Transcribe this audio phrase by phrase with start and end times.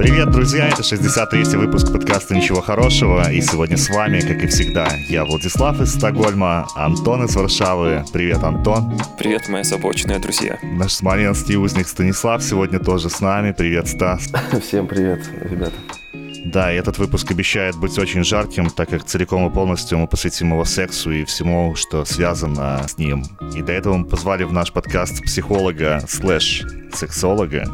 [0.00, 0.66] Привет, друзья!
[0.66, 3.30] Это 63-й выпуск подкаста «Ничего хорошего».
[3.30, 8.02] И сегодня с вами, как и всегда, я Владислав из Стокгольма, Антон из Варшавы.
[8.10, 8.98] Привет, Антон.
[9.18, 10.58] Привет, мои озабоченные друзья.
[10.62, 13.52] Наш смоленский узник Станислав сегодня тоже с нами.
[13.52, 14.32] Привет, Стас.
[14.62, 15.74] Всем привет, ребята.
[16.46, 20.52] Да, и этот выпуск обещает быть очень жарким, так как целиком и полностью мы посвятим
[20.52, 23.22] его сексу и всему, что связано с ним.
[23.54, 27.66] И для этого мы позвали в наш подкаст психолога слэш сексолога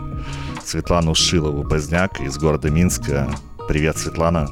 [0.66, 3.30] Светлану Шилову-Поздняк из города Минска.
[3.68, 4.48] Привет, Светлана.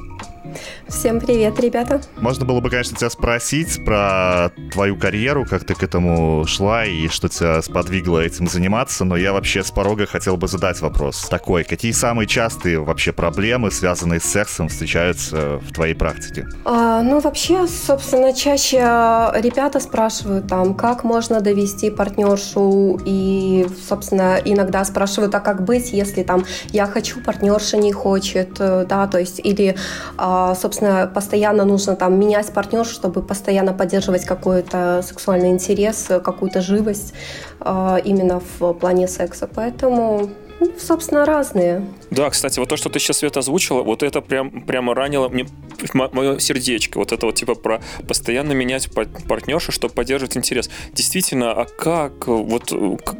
[0.87, 2.01] Всем привет, ребята.
[2.17, 7.07] Можно было бы, конечно, тебя спросить про твою карьеру, как ты к этому шла и
[7.07, 11.63] что тебя сподвигло этим заниматься, но я вообще с порога хотел бы задать вопрос такой.
[11.63, 16.47] Какие самые частые вообще проблемы, связанные с сексом, встречаются в твоей практике?
[16.65, 24.85] А, ну, вообще, собственно, чаще ребята спрашивают там, как можно довести партнершу и, собственно, иногда
[24.85, 29.75] спрашивают, а как быть, если там я хочу, партнерша не хочет, да, то есть или,
[30.17, 36.61] а, собственно, собственно, постоянно нужно там менять партнер, чтобы постоянно поддерживать какой-то сексуальный интерес, какую-то
[36.61, 37.13] живость
[37.61, 39.47] э, именно в плане секса.
[39.53, 41.85] Поэтому ну, собственно, разные.
[42.11, 45.47] Да, кстати, вот то, что ты сейчас, Света, озвучила, вот это прям, прямо ранило мне
[45.93, 46.97] мое сердечко.
[46.97, 50.69] Вот это вот типа про постоянно менять партнершу, чтобы поддерживать интерес.
[50.93, 52.71] Действительно, а как, вот,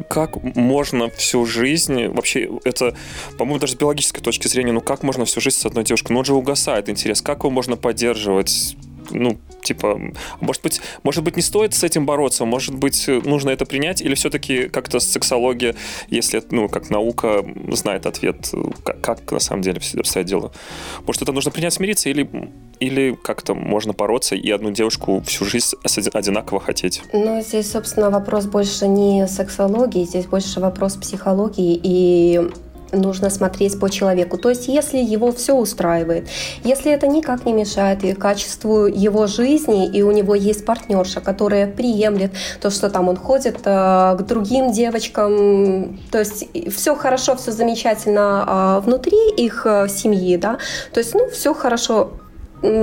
[0.10, 2.96] как можно всю жизнь, вообще это,
[3.38, 6.14] по-моему, даже с биологической точки зрения, ну как можно всю жизнь с одной девушкой?
[6.14, 7.22] Ну он же угасает интерес.
[7.22, 8.78] Как его можно поддерживать?
[9.12, 10.00] Ну, типа,
[10.40, 14.16] может быть, может быть, не стоит с этим бороться, может быть, нужно это принять, или
[14.16, 15.76] все-таки как-то сексология,
[16.10, 18.52] если, ну, как наука знает ответ,
[18.84, 20.52] как, как на самом деле все обстоят дела.
[21.06, 22.30] Может, это нужно принять, смириться, или,
[22.80, 25.76] или как-то можно бороться и одну девушку всю жизнь
[26.14, 27.02] одинаково хотеть?
[27.14, 32.50] Ну, здесь, собственно, вопрос больше не сексологии, здесь больше вопрос психологии и
[32.96, 34.38] нужно смотреть по человеку.
[34.38, 36.28] То есть, если его все устраивает,
[36.64, 41.68] если это никак не мешает и качеству его жизни, и у него есть партнерша, которая
[41.68, 47.52] приемлет то, что там он ходит э, к другим девочкам, то есть все хорошо, все
[47.52, 50.58] замечательно э, внутри их э, семьи, да,
[50.94, 52.12] то есть, ну, все хорошо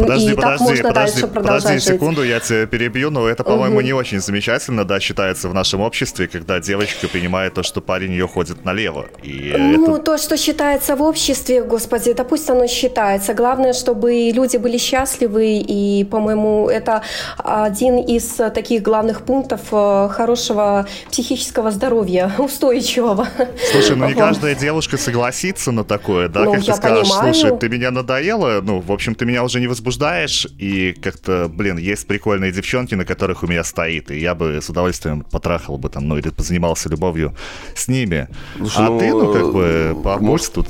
[0.00, 1.84] Подожди, и подожди, можно подожди, дальше подожди жить.
[1.84, 3.84] секунду, я тебя перебью, но это, по-моему, угу.
[3.84, 8.28] не очень замечательно, да, считается в нашем обществе, когда девочка принимает то, что парень ее
[8.28, 9.06] ходит налево.
[9.22, 10.04] И ну, это...
[10.04, 13.34] то, что считается в обществе, господи, да пусть оно считается.
[13.34, 17.02] Главное, чтобы люди были счастливы, и, по-моему, это
[17.38, 23.26] один из таких главных пунктов э, хорошего психического здоровья, устойчивого.
[23.72, 27.34] Слушай, ну не каждая девушка согласится на такое, да, ну, как ты скажешь, понимаю.
[27.34, 31.78] слушай, ты меня надоела, ну, в общем, ты меня уже не возбуждаешь, и как-то, блин,
[31.78, 35.88] есть прикольные девчонки, на которых у меня стоит, и я бы с удовольствием потрахал бы
[35.88, 37.34] там, ну, или позанимался любовью
[37.74, 38.28] с ними.
[38.58, 40.66] Слушай, а ну, ты, ну, как бы, помочь тут...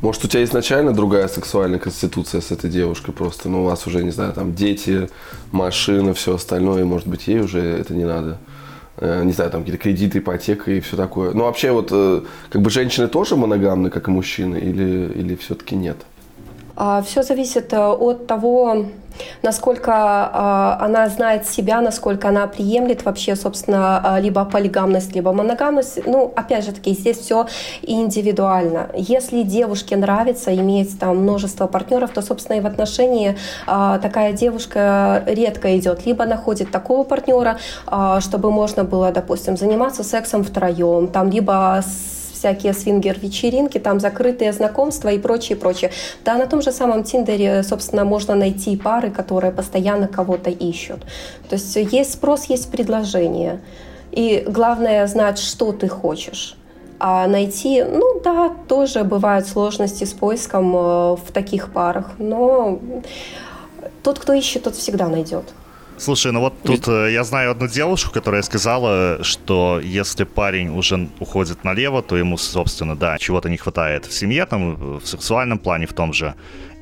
[0.00, 4.04] Может, у тебя изначально другая сексуальная конституция с этой девушкой просто, ну, у вас уже,
[4.04, 5.08] не знаю, там дети,
[5.50, 8.38] машина, все остальное, и, может быть, ей уже это не надо
[8.98, 11.32] э, не знаю, там какие-то кредиты, ипотека и все такое.
[11.32, 15.74] Ну, вообще, вот, э, как бы женщины тоже моногамны, как и мужчины, или, или все-таки
[15.74, 15.96] нет?
[16.76, 18.84] А, Все зависит э, от того,
[19.42, 26.06] насколько а, она знает себя, насколько она приемлет вообще, собственно, а, либо полигамность, либо моногамность.
[26.06, 27.46] Ну, опять же таки, здесь все
[27.80, 28.90] индивидуально.
[28.94, 33.36] Если девушке нравится иметь там множество партнеров, то, собственно, и в отношении
[33.66, 36.04] такая девушка редко идет.
[36.04, 37.58] Либо находит такого партнера,
[38.20, 45.08] чтобы можно было, допустим, заниматься сексом втроем, там, либо с всякие свингер-вечеринки, там закрытые знакомства
[45.08, 45.90] и прочее, прочее.
[46.24, 51.00] Да, на том же самом Тиндере, собственно, можно найти пары, которые постоянно кого-то ищут.
[51.48, 53.60] То есть есть спрос, есть предложение.
[54.12, 56.56] И главное знать, что ты хочешь.
[56.98, 62.78] А найти, ну да, тоже бывают сложности с поиском э, в таких парах, но
[64.02, 65.44] тот, кто ищет, тот всегда найдет.
[65.98, 71.08] Слушай, ну вот тут э, я знаю одну девушку, которая сказала, что если парень уже
[71.20, 75.86] уходит налево, то ему, собственно, да, чего-то не хватает в семье, там, в сексуальном плане
[75.86, 76.34] в том же.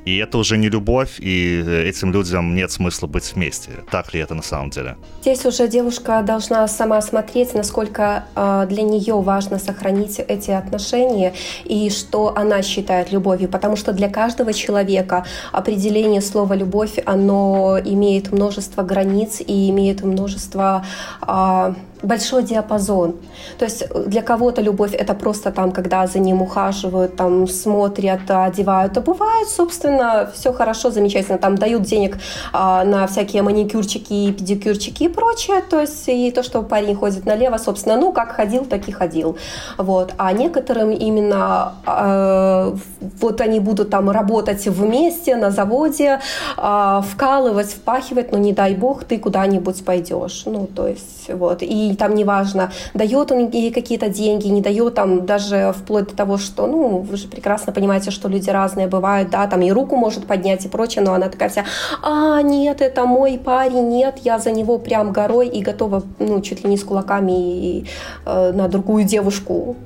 [0.04, 3.70] И это уже не любовь, и э, этим людям нет смысла быть вместе.
[3.90, 4.96] Так ли это на самом деле?
[5.22, 11.32] Здесь уже девушка должна сама смотреть, насколько э, для нее важно сохранить эти отношения
[11.64, 13.48] и что она считает любовью.
[13.48, 20.84] Потому что для каждого человека определение слова «любовь», оно имеет множество границ и имеет множество...
[21.26, 21.74] Э,
[22.04, 23.16] большой диапазон.
[23.58, 28.96] То есть для кого-то любовь это просто там, когда за ним ухаживают, там смотрят, одевают.
[28.96, 31.38] А бывает, собственно, все хорошо, замечательно.
[31.38, 32.18] Там дают денег
[32.52, 35.62] а, на всякие маникюрчики, педикюрчики и прочее.
[35.68, 39.36] То есть и то, что парень ходит налево, собственно, ну, как ходил, так и ходил.
[39.78, 40.12] Вот.
[40.18, 42.74] А некоторым именно э,
[43.20, 46.20] вот они будут там работать вместе на заводе,
[46.56, 50.42] э, вкалывать, впахивать, но не дай бог ты куда-нибудь пойдешь.
[50.46, 51.62] Ну, то есть вот.
[51.62, 56.38] И там неважно, дает он ей какие-то деньги, не дает там даже вплоть до того,
[56.38, 60.26] что, ну, вы же прекрасно понимаете, что люди разные бывают, да, там и руку может
[60.26, 61.64] поднять и прочее, но она такая вся,
[62.02, 66.64] а, нет, это мой парень, нет, я за него прям горой и готова, ну, чуть
[66.64, 67.86] ли не с кулаками и,
[68.26, 69.76] э, на другую девушку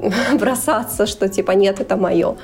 [0.38, 2.36] бросаться, что типа нет, это мое,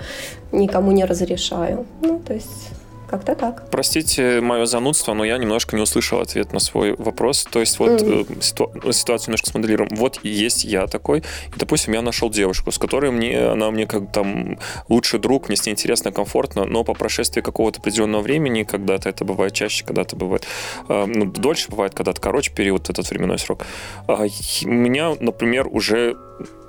[0.52, 1.87] никому не разрешаю.
[2.02, 2.70] Ну, то есть
[3.11, 3.69] как-то так.
[3.71, 7.47] Простите мое занудство, но я немножко не услышал ответ на свой вопрос.
[7.51, 8.39] То есть вот mm-hmm.
[8.39, 8.71] э, ситу...
[8.85, 9.91] Ну, ситуацию немножко смоделируем.
[9.97, 14.12] Вот есть я такой, и, допустим, я нашел девушку, с которой мне, она мне как
[14.12, 14.59] там
[14.89, 19.25] лучший друг, мне с ней интересно, комфортно, но по прошествии какого-то определенного времени, когда-то это
[19.25, 20.47] бывает чаще, когда-то бывает
[20.89, 23.67] э, ну, дольше, бывает когда-то короче период, этот временной срок,
[24.06, 24.29] э,
[24.65, 26.17] меня, например, уже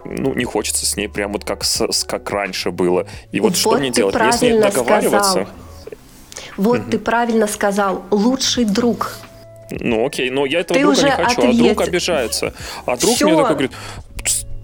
[0.06, 3.06] ну, не хочется с ней прям вот как, с, как раньше было.
[3.32, 4.16] И вот, вот что мне делать?
[4.16, 5.32] Если договариваться...
[5.32, 5.48] Сказал.
[6.62, 6.92] Вот угу.
[6.92, 9.18] ты правильно сказал, лучший друг.
[9.72, 11.60] Ну окей, но я этого ты друга не хочу, ответь.
[11.60, 12.54] а друг обижается.
[12.86, 13.26] А друг Всё.
[13.26, 13.72] мне такой говорит,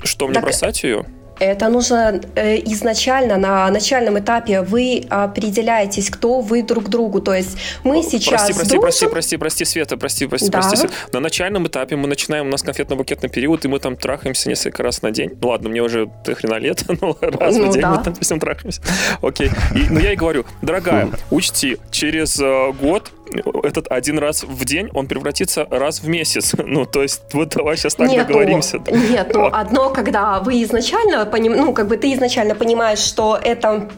[0.03, 0.43] что мне так...
[0.43, 1.05] бросать ее?
[1.39, 7.21] Это нужно э, изначально, на начальном этапе вы определяетесь, кто вы друг другу.
[7.21, 8.81] То есть мы сейчас Прости, прости, дружим...
[8.81, 10.59] прости, прости, прости, Света, прости, прости, да.
[10.59, 10.77] прости.
[10.77, 10.93] Света.
[11.13, 15.01] На начальном этапе мы начинаем, у нас конфетно-букетный период, и мы там трахаемся несколько раз
[15.01, 15.31] на день.
[15.41, 17.91] Ну ладно, мне уже ты хрена лет, но раз ну, в день да.
[17.91, 18.81] мы там, допустим, трахаемся.
[19.21, 19.49] Окей.
[19.75, 23.11] И, ну я и говорю, дорогая, учти, через э, год
[23.63, 26.53] этот один раз в день, он превратится раз в месяц.
[26.67, 28.79] Ну, то есть, вот давай сейчас так нет, договоримся.
[28.85, 31.55] Ну, нет, ну, одно, когда вы изначально, поним...
[31.55, 33.89] ну, как бы ты изначально понимаешь, что это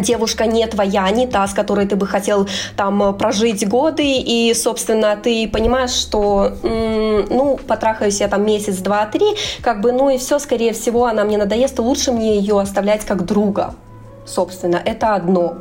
[0.00, 5.16] девушка не твоя, не та, с которой ты бы хотел там прожить годы, и, собственно,
[5.16, 9.26] ты понимаешь, что, ну, потрахаюсь я там месяц, два, три,
[9.62, 13.24] как бы, ну и все, скорее всего, она мне надоест, лучше мне ее оставлять как
[13.24, 13.74] друга,
[14.24, 15.56] собственно, это одно.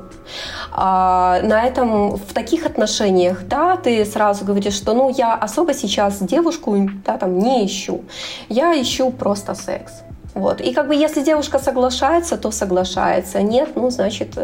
[0.72, 6.20] А, на этом, в таких отношениях, да, ты сразу говоришь, что, ну, я особо сейчас
[6.20, 8.02] девушку, да, там, не ищу.
[8.50, 10.04] Я ищу просто секс.
[10.34, 10.62] Вот.
[10.62, 13.42] И как бы если девушка соглашается, то соглашается.
[13.42, 14.38] Нет, ну, значит,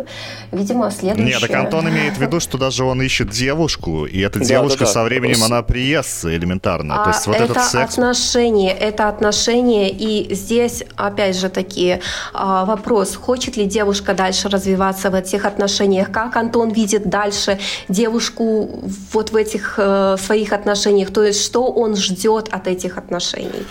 [0.52, 1.40] видимо, следующее.
[1.40, 4.86] Нет, так Антон имеет в виду, что даже он ищет девушку, и эта девушка да,
[4.86, 7.02] да, со временем, она приестся элементарно.
[7.02, 7.94] А то есть вот это этот секс...
[7.94, 12.02] отношения, это отношения, и здесь, опять же таки,
[12.34, 18.84] а, вопрос, хочет ли девушка дальше развиваться в этих отношениях, как Антон видит дальше девушку
[19.14, 23.66] вот в этих э, своих отношениях, то есть что он ждет от этих отношений.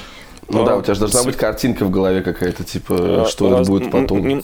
[0.48, 3.68] Ну да, у тебя же должна быть картинка в голове какая-то, типа, а, что это
[3.68, 4.42] будет потом.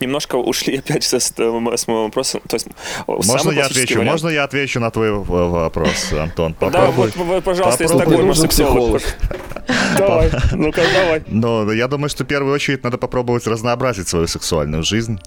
[0.00, 2.40] Немножко ушли опять с, с моего вопроса.
[2.48, 2.68] То есть,
[3.06, 3.94] можно я отвечу?
[3.94, 4.12] Вариант...
[4.12, 6.54] Можно я отвечу на твой вопрос, Антон?
[6.54, 7.12] Попробуй.
[7.16, 9.02] Да, вот, пожалуйста, из Стокгольма сексолог.
[9.96, 11.22] Давай, ну-ка, давай.
[11.26, 15.18] Но я думаю, что в первую очередь надо попробовать разнообразить свою сексуальную жизнь.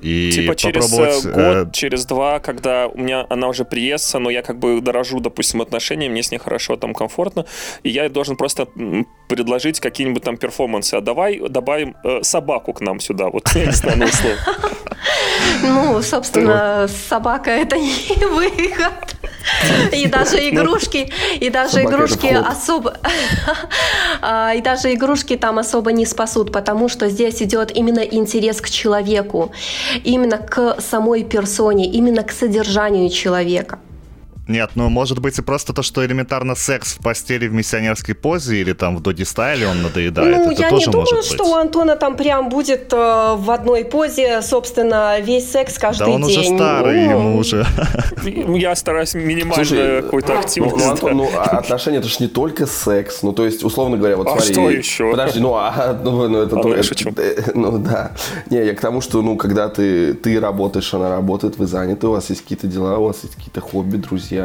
[0.00, 1.70] И типа через э, год, э...
[1.72, 6.08] через два, когда у меня она уже приестся, но я как бы дорожу, допустим, отношения,
[6.08, 7.46] мне с ней хорошо, там комфортно,
[7.82, 8.68] и я должен просто
[9.28, 10.94] предложить какие-нибудь там перформансы.
[10.94, 14.38] А давай добавим э, собаку к нам сюда, вот я не знаю, условно.
[15.62, 19.16] Ну, собственно, собака это не выход.
[19.92, 22.96] И даже игрушки, и даже игрушки особо,
[24.20, 28.68] а, и даже игрушки там особо не спасут, потому что здесь идет именно интерес к
[28.68, 29.52] человеку,
[30.04, 33.78] именно к самой персоне, именно к содержанию человека.
[34.48, 38.56] Нет, ну может быть и просто то, что элементарно секс в постели в миссионерской позе
[38.56, 40.36] или там в доги-стайле он надоедает.
[40.38, 42.96] Ну, это я тоже не думаю, может что у Антона там прям будет э,
[43.36, 46.08] в одной позе, собственно, весь секс каждый день.
[46.08, 46.40] Да он день.
[46.40, 47.10] уже старый, ну...
[47.10, 47.66] ему уже.
[48.24, 50.76] Я стараюсь минимально какой-то ну, активность.
[50.76, 53.22] Ну, Антон, ну, а отношения это же не только секс.
[53.22, 54.52] Ну, то есть, условно говоря, вот а смотри.
[54.54, 55.10] что еще?
[55.10, 56.58] Подожди, ну, а, ну, ну это...
[56.58, 58.12] А, то, это, э, ну, да.
[58.48, 62.12] Не, я к тому, что, ну, когда ты, ты работаешь, она работает, вы заняты, у
[62.12, 64.37] вас есть какие-то дела, у вас есть какие-то хобби, друзья,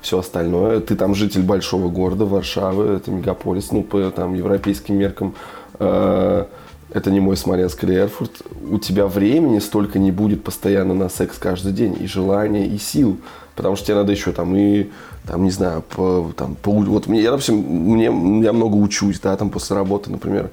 [0.00, 0.80] все остальное.
[0.80, 5.34] Ты там житель большого города, Варшавы, это мегаполис, ну, по там, европейским меркам.
[5.78, 6.44] Э,
[6.90, 8.42] это не мой Смоленск или Эрфурт.
[8.70, 13.18] У тебя времени столько не будет постоянно на секс каждый день, и желания, и сил.
[13.56, 14.90] Потому что тебе надо еще там и,
[15.26, 19.36] там, не знаю, по, там, по, вот мне, я, допустим, мне, я много учусь, да,
[19.36, 20.50] там после работы, например,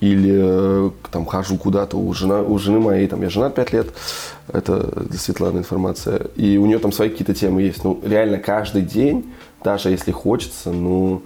[0.00, 3.94] или э, там хожу куда-то у, жена, у жены моей, там, я женат 5 лет,
[4.52, 7.84] это для Светланы информация, и у нее там свои какие-то темы есть.
[7.84, 9.32] Ну, реально каждый день,
[9.62, 11.22] даже если хочется, ну,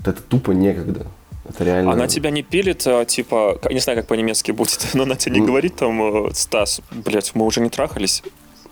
[0.00, 1.06] это тупо некогда.
[1.48, 1.92] Это реально...
[1.92, 5.46] Она тебя не пилит, а, типа, не знаю, как по-немецки будет, но она тебе не
[5.46, 8.22] говорит там, э, Стас, блядь, мы уже не трахались,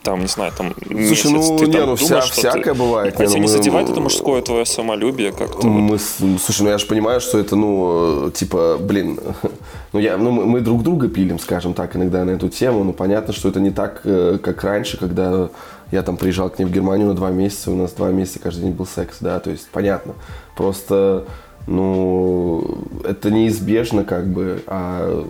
[0.03, 2.75] там, не знаю, там Слушай, месяц, ну, ты не, там ну, думаешь, вся, всякое ты...
[2.75, 3.19] бывает.
[3.19, 5.67] Не, ну, задевает мы, это мужское твое самолюбие как-то?
[5.67, 9.21] Мы, слушай, ну я же понимаю, что это, ну, типа, блин,
[9.93, 12.93] ну, я, ну мы, мы друг друга пилим, скажем так, иногда на эту тему, но
[12.93, 15.51] понятно, что это не так, э, как раньше, когда
[15.91, 18.63] я там приезжал к ней в Германию на два месяца, у нас два месяца каждый
[18.63, 20.15] день был секс, да, то есть понятно.
[20.57, 21.27] Просто,
[21.67, 25.27] ну, это неизбежно как бы, а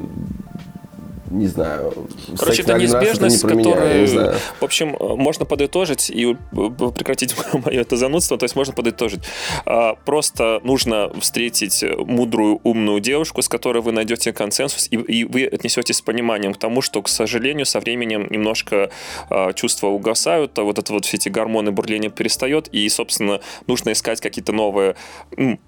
[1.30, 1.92] не знаю.
[2.38, 8.37] Короче, это неизбежность, не которая, меня, в общем, можно подытожить и прекратить мое это занудство,
[8.37, 9.20] то есть можно подытожить.
[9.64, 15.44] А, просто нужно встретить мудрую, умную девушку, с которой вы найдете консенсус, и, и вы
[15.44, 18.90] отнесетесь с пониманием к тому, что, к сожалению, со временем немножко
[19.28, 23.92] а, чувства угасают, а вот это вот все эти гормоны бурления перестает, и, собственно, нужно
[23.92, 24.96] искать какие-то новые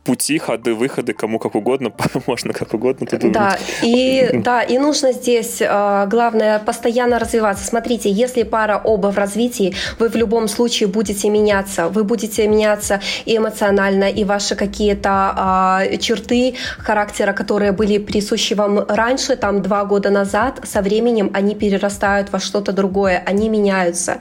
[0.04, 1.92] пути, ходы, выходы, кому как угодно,
[2.26, 3.06] можно как угодно.
[3.10, 7.64] Да, и, да, и нужно здесь здесь э, главное постоянно развиваться.
[7.64, 11.88] Смотрите, если пара оба в развитии, вы в любом случае будете меняться.
[11.88, 18.84] Вы будете меняться и эмоционально, и ваши какие-то э, черты характера, которые были присущи вам
[18.88, 24.18] раньше, там два года назад, со временем они перерастают во что-то другое, они меняются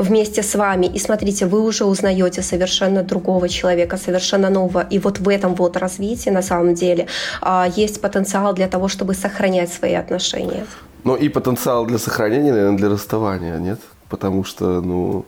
[0.00, 0.86] вместе с вами.
[0.86, 4.86] И смотрите, вы уже узнаете совершенно другого человека, совершенно нового.
[4.90, 7.06] И вот в этом вот развитии на самом деле
[7.40, 10.66] а, есть потенциал для того, чтобы сохранять свои отношения.
[11.04, 13.80] Ну и потенциал для сохранения, наверное, для расставания, нет?
[14.08, 15.24] Потому что, ну,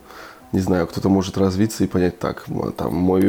[0.53, 2.45] не знаю, кто-то может развиться и понять так,
[2.77, 3.23] там, мой,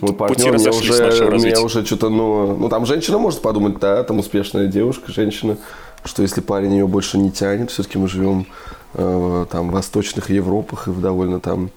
[0.00, 0.92] мой партнер меня уже,
[1.38, 5.58] меня уже что-то, ну, ну, там женщина может подумать, да, там успешная девушка, женщина,
[6.04, 8.46] что если парень ее больше не тянет, все-таки мы живем
[8.96, 11.70] там, восточных Европах и в довольно там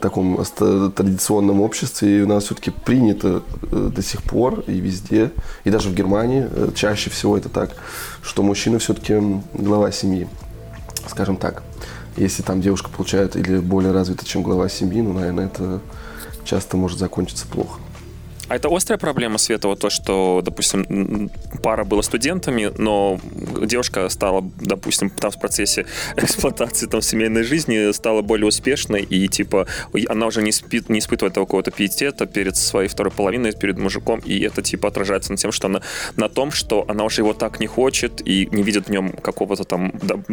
[0.00, 5.30] таком традиционном обществе, и у нас все-таки принято э, до сих пор и везде,
[5.64, 7.72] и даже в Германии э, чаще всего это так,
[8.22, 9.20] что мужчина все-таки
[9.52, 10.28] глава семьи,
[11.08, 11.62] скажем так.
[12.16, 15.80] Если там девушка получает или более развита, чем глава семьи, ну, наверное, это
[16.44, 17.80] часто может закончиться плохо.
[18.48, 21.30] А это острая проблема, Света, вот то, что, допустим,
[21.62, 23.20] пара была студентами, но
[23.64, 29.66] девушка стала, допустим, там в процессе эксплуатации там семейной жизни стала более успешной, и, типа,
[30.08, 34.20] она уже не, спит, не испытывает того какого-то пиетета перед своей второй половиной, перед мужиком,
[34.20, 35.80] и это, типа, отражается на тем, что она,
[36.16, 39.64] на том, что она уже его так не хочет и не видит в нем какого-то
[39.64, 39.92] там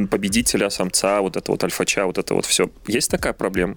[0.09, 2.69] победителя, самца, вот это вот альфача, вот это вот все.
[2.87, 3.75] Есть такая проблема?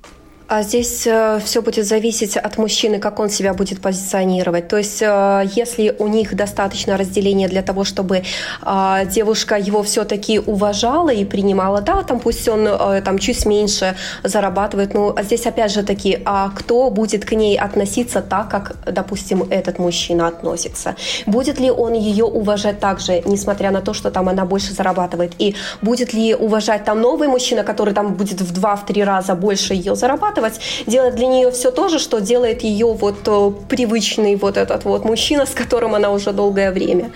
[0.54, 4.68] А здесь э, все будет зависеть от мужчины, как он себя будет позиционировать.
[4.68, 8.23] То есть, э, если у них достаточно разделения для того, чтобы
[8.62, 12.68] э, девушка его все-таки уважала и принимала, да, там пусть он
[13.02, 17.59] там чуть меньше зарабатывает, ну, а здесь опять же таки, а кто будет к ней
[17.59, 20.97] относиться так, как, допустим, этот мужчина относится?
[21.25, 25.32] Будет ли он ее уважать так же, несмотря на то, что там она больше зарабатывает?
[25.38, 29.94] И будет ли уважать там новый мужчина, который там будет в два-три раза больше ее
[29.97, 30.41] зарабатывать?
[30.42, 34.84] Зарабатывать, делать для нее все то же, что делает ее вот э, привычный вот этот
[34.84, 37.11] вот мужчина, с которым она уже долгое время.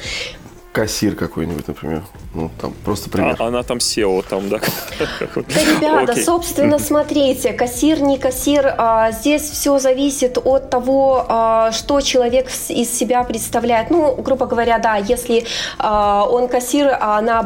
[0.77, 2.03] Кассир какой-нибудь, например.
[2.35, 3.35] Ну, там просто пример.
[3.39, 4.61] А, она там SEO, там, да.
[4.99, 6.23] Да, ребята, Окей.
[6.23, 12.91] собственно, смотрите, кассир, не кассир, а, здесь все зависит от того, а, что человек из
[12.93, 13.89] себя представляет.
[13.89, 15.47] Ну, грубо говоря, да, если
[15.79, 17.43] а, он кассир, а она,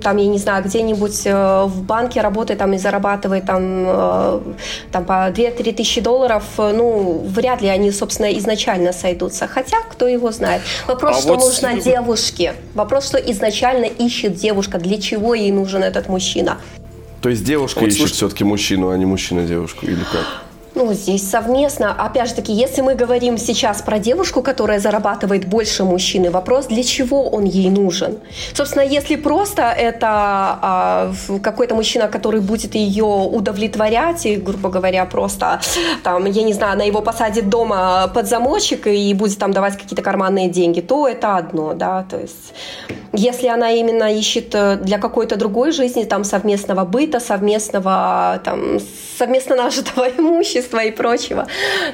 [0.00, 4.40] там, я не знаю, где-нибудь э, в банке работает там и зарабатывает там, э,
[4.92, 9.48] там по 2-3 тысячи долларов, ну, вряд ли они, собственно, изначально сойдутся.
[9.48, 10.62] Хотя, кто его знает.
[10.86, 11.40] Вопрос, а что вот...
[11.40, 12.54] нужно девушке.
[12.74, 16.58] Вопрос, что изначально ищет девушка, для чего ей нужен этот мужчина.
[17.20, 18.12] То есть девушка вот, ищет слушай...
[18.12, 20.47] все-таки мужчину, а не мужчина девушку, или как?
[20.78, 21.92] Ну, здесь совместно.
[21.92, 26.84] Опять же таки, если мы говорим сейчас про девушку, которая зарабатывает больше мужчины, вопрос, для
[26.84, 28.18] чего он ей нужен?
[28.54, 35.60] Собственно, если просто это а, какой-то мужчина, который будет ее удовлетворять, и, грубо говоря, просто,
[36.04, 40.02] там, я не знаю, она его посадит дома под замочек и будет там давать какие-то
[40.02, 42.54] карманные деньги, то это одно, да, то есть
[43.12, 48.78] если она именно ищет э, для какой-то другой жизни, там, совместного быта, совместного, там,
[49.18, 51.46] совместно нажитого имущества и прочего,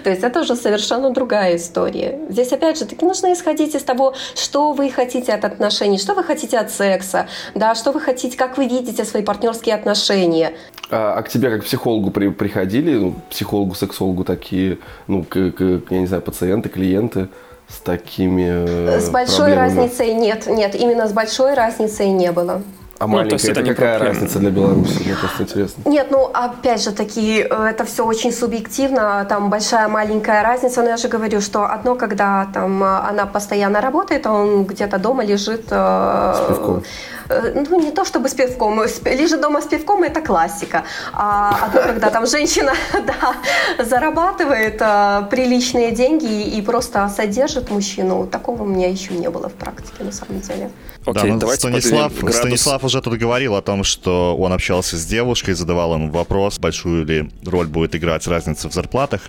[0.02, 2.18] то есть это уже совершенно другая история.
[2.28, 6.24] Здесь, опять же, таки нужно исходить из того, что вы хотите от отношений, что вы
[6.24, 10.54] хотите от секса, да, что вы хотите, как вы видите свои партнерские отношения.
[10.90, 15.52] А, а к тебе как к психологу при, приходили, ну, психологу, сексологу такие, ну, к,
[15.52, 17.28] к, я не знаю, пациенты, клиенты?
[17.66, 19.58] с такими С большой проблемами?
[19.58, 22.62] разницей нет, нет, именно с большой разницей не было.
[23.04, 25.02] А ну, маленькая, это, это какая разница для Беларуси?
[25.04, 25.82] Мне просто интересно.
[25.84, 30.88] Нет, ну, опять же таки, э, это все очень субъективно, там большая, маленькая разница, но
[30.88, 35.68] я же говорю, что одно, когда там она постоянно работает, а он где-то дома лежит...
[35.68, 36.78] С пивком.
[36.78, 36.82] Э,
[37.28, 40.84] ну, не то чтобы с пивком, лежит дома с пивком, это классика.
[41.12, 48.62] А одно, когда там женщина да, зарабатывает а, приличные деньги и просто содержит мужчину, такого
[48.62, 50.70] у меня еще не было в практике, на самом деле.
[51.06, 55.54] Окей, да, ну, Станислав, Станислав уже тут говорил о том, что он общался с девушкой,
[55.54, 59.20] задавал ему вопрос, большую ли роль будет играть разница в зарплатах.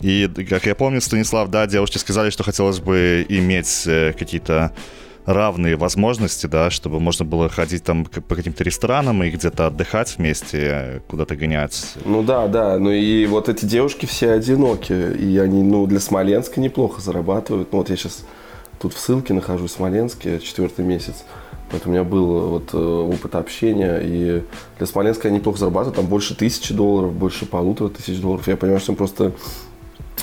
[0.00, 4.72] И, как я помню, Станислав, да, девушки сказали, что хотелось бы иметь э, какие-то
[5.26, 11.02] равные возможности, да, чтобы можно было ходить там по каким-то ресторанам и где-то отдыхать вместе,
[11.08, 11.94] куда-то гонять.
[12.04, 16.60] Ну да, да, ну и вот эти девушки все одиноки, и они, ну, для Смоленска
[16.60, 17.72] неплохо зарабатывают.
[17.72, 18.24] Ну вот я сейчас
[18.80, 21.24] тут в ссылке нахожусь в Смоленске, четвертый месяц,
[21.70, 24.42] поэтому у меня был вот э, опыт общения, и
[24.78, 28.48] для Смоленска они неплохо зарабатывают, там больше тысячи долларов, больше полутора тысяч долларов.
[28.48, 29.32] Я понимаю, что просто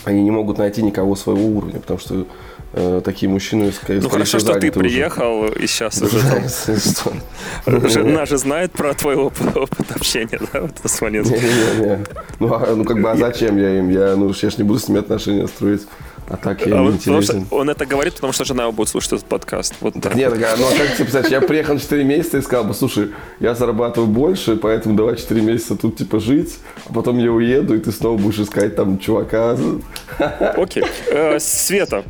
[0.05, 2.25] они не могут найти никого своего уровня, потому что
[2.73, 5.53] э, такие мужчины, скорее Ну хорошо, что ты приехал уже.
[5.63, 7.21] и сейчас уже там...
[7.89, 12.05] Жена же знает про твой опыт, общения, да, вот с Не-не-не.
[12.39, 13.89] Ну, а, ну, как бы, а зачем я им?
[13.89, 15.87] Я, ну, я же не буду с ними отношения строить.
[16.29, 17.47] А так я а не интересен.
[17.51, 19.75] Он это говорит, потому что жена будет слушать этот подкаст.
[19.79, 20.13] Вот так.
[20.13, 23.11] Нет, ну а как тебе представляешь, я приехал на 4 месяца и сказал бы, слушай,
[23.39, 26.57] я зарабатываю больше, поэтому давай 4 месяца тут типа жить,
[26.89, 29.57] а потом я уеду, и ты снова будешь искать там чувака.
[30.57, 30.83] Окей.
[31.09, 32.03] Э, Света,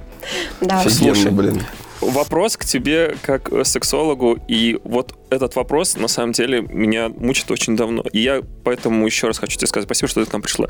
[0.61, 0.89] да.
[0.89, 1.63] Слушай, блин.
[2.01, 7.75] Вопрос к тебе как сексологу, и вот этот вопрос, на самом деле, меня мучит очень
[7.75, 8.03] давно.
[8.11, 10.67] И я поэтому еще раз хочу тебе сказать спасибо, что ты к нам пришла.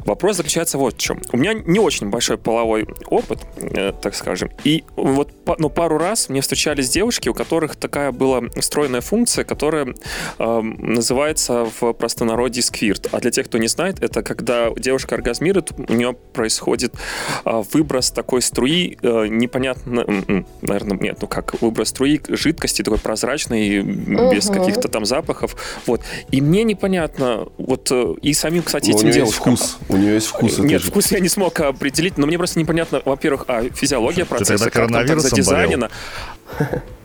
[0.00, 1.20] Вопрос заключается вот в чем.
[1.32, 4.50] У меня не очень большой половой опыт, э, так скажем.
[4.64, 9.94] И вот ну, пару раз мне встречались девушки, у которых такая была встроенная функция, которая
[10.38, 13.08] э, называется в простонародье сквирт.
[13.12, 16.94] А для тех, кто не знает, это когда девушка оргазмирует, у нее происходит
[17.44, 20.04] э, выброс такой струи, э, непонятно,
[20.62, 24.58] наверное, нет, ну как, выброс струи жидкости такой прозрачной, без угу.
[24.58, 25.56] каких-то там запахов.
[25.86, 26.00] Вот.
[26.30, 29.52] И мне непонятно, вот э, и самим, кстати, но этим у нее девушкам.
[29.52, 29.78] Есть вкус.
[29.88, 30.58] У нее есть вкус.
[30.58, 34.90] Нет, вкус я не смог определить, но мне просто непонятно, во-первых, а физиология процесса, как
[34.90, 35.90] там так задизайнена.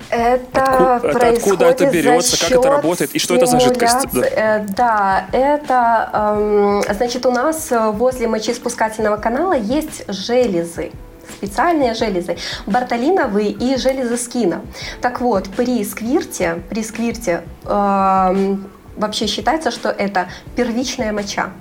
[0.10, 4.08] Это Отку, это откуда это берется, как это работает и что это за жидкость?
[4.14, 10.92] Да, э, да это эм, значит у нас возле мочеиспускательного канала есть железы
[11.30, 14.62] специальные железы, бартолиновые и железы скина.
[15.02, 18.58] Так вот, при сквирте, при сквирте э,
[18.96, 21.52] вообще считается, что это первичная моча.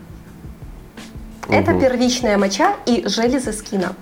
[1.47, 1.55] Угу.
[1.55, 3.95] Это первичная моча и железы скина.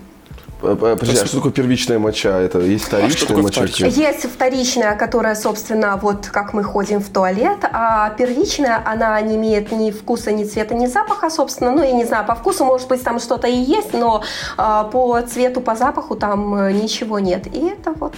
[0.64, 2.40] Подожди, а что такое первичная моча?
[2.40, 3.86] Это есть а вторичная а моча?
[3.86, 9.72] Есть вторичная, которая, собственно, вот как мы ходим в туалет, а первичная, она не имеет
[9.72, 11.70] ни вкуса, ни цвета, ни запаха, собственно.
[11.70, 14.22] Ну, я не знаю, по вкусу, может быть, там что-то и есть, но
[14.56, 17.46] а, по цвету, по запаху там э, ничего нет.
[17.46, 18.14] И это вот,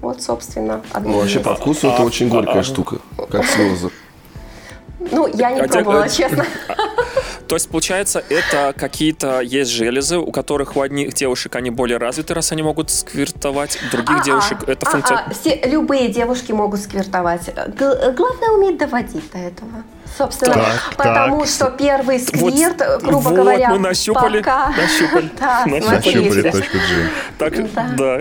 [0.00, 2.98] вот собственно, одно Ну, вообще, по вкусу это очень горькая штука,
[3.30, 3.90] как слезы.
[5.10, 6.44] Ну, я не пробовала, честно.
[7.48, 12.34] То есть, получается, это какие-то есть железы, у которых у одних девушек они более развиты,
[12.34, 15.24] раз они могут сквиртовать, у других А-а, девушек это функция...
[15.30, 17.54] Все, любые девушки могут сквиртовать.
[17.54, 19.84] Г- главное уметь доводить до этого.
[20.16, 21.48] Собственно, так, потому так.
[21.48, 24.68] что первый сквирт, вот, грубо вот, говоря, мы нащупали, пока...
[24.68, 27.10] нащупали, да, нащупали точку G.
[27.38, 27.88] Так, да.
[27.96, 28.20] да.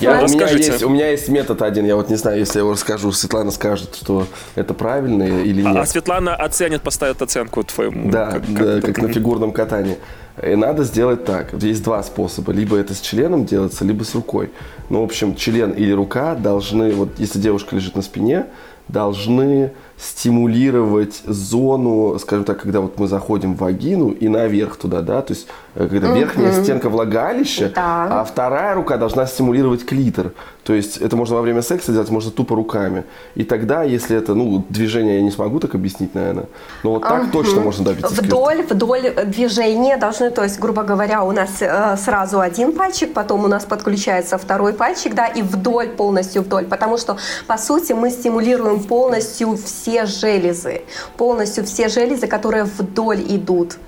[0.00, 2.60] Я, у, меня есть, у меня есть метод один, я вот не знаю, если я
[2.60, 5.76] его расскажу, Светлана скажет, что это правильно или нет.
[5.76, 8.10] А, а Светлана оценит, поставит оценку твоему.
[8.10, 9.98] Да, как, да, как, как на фигурном катании.
[10.42, 11.52] И надо сделать так.
[11.54, 12.52] Есть два способа.
[12.52, 14.50] Либо это с членом делается, либо с рукой.
[14.88, 18.46] Ну, в общем, член или рука должны, вот если девушка лежит на спине,
[18.88, 19.72] должны
[20.04, 25.32] стимулировать зону, скажем так, когда вот мы заходим в вагину и наверх туда, да, то
[25.32, 26.18] есть э, когда угу.
[26.18, 28.20] верхняя стенка влагалища, да.
[28.20, 30.32] а вторая рука должна стимулировать клитор.
[30.62, 33.04] То есть это можно во время секса делать, можно тупо руками.
[33.34, 36.46] И тогда, если это, ну, движение я не смогу так объяснить, наверное,
[36.82, 37.30] но вот так угу.
[37.32, 38.74] точно можно добиться Вдоль, скрипта.
[38.74, 43.48] вдоль движения должны, то есть, грубо говоря, у нас э, сразу один пальчик, потом у
[43.48, 48.82] нас подключается второй пальчик, да, и вдоль, полностью вдоль, потому что, по сути, мы стимулируем
[48.82, 50.82] полностью все железы,
[51.16, 53.78] полностью все железы, которые вдоль идут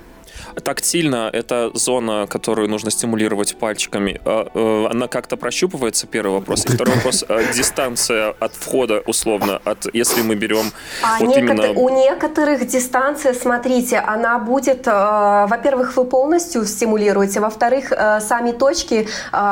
[0.65, 4.21] Тактильно это зона, которую нужно стимулировать пальчиками.
[4.25, 6.65] А, э, она как-то прощупывается, первый вопрос.
[6.65, 11.67] И второй вопрос, а, дистанция от входа, условно, от если мы берем а вот некотор...
[11.67, 11.81] именно...
[11.81, 19.09] У некоторых дистанция, смотрите, она будет, э, во-первых, вы полностью стимулируете, во-вторых, э, сами точки,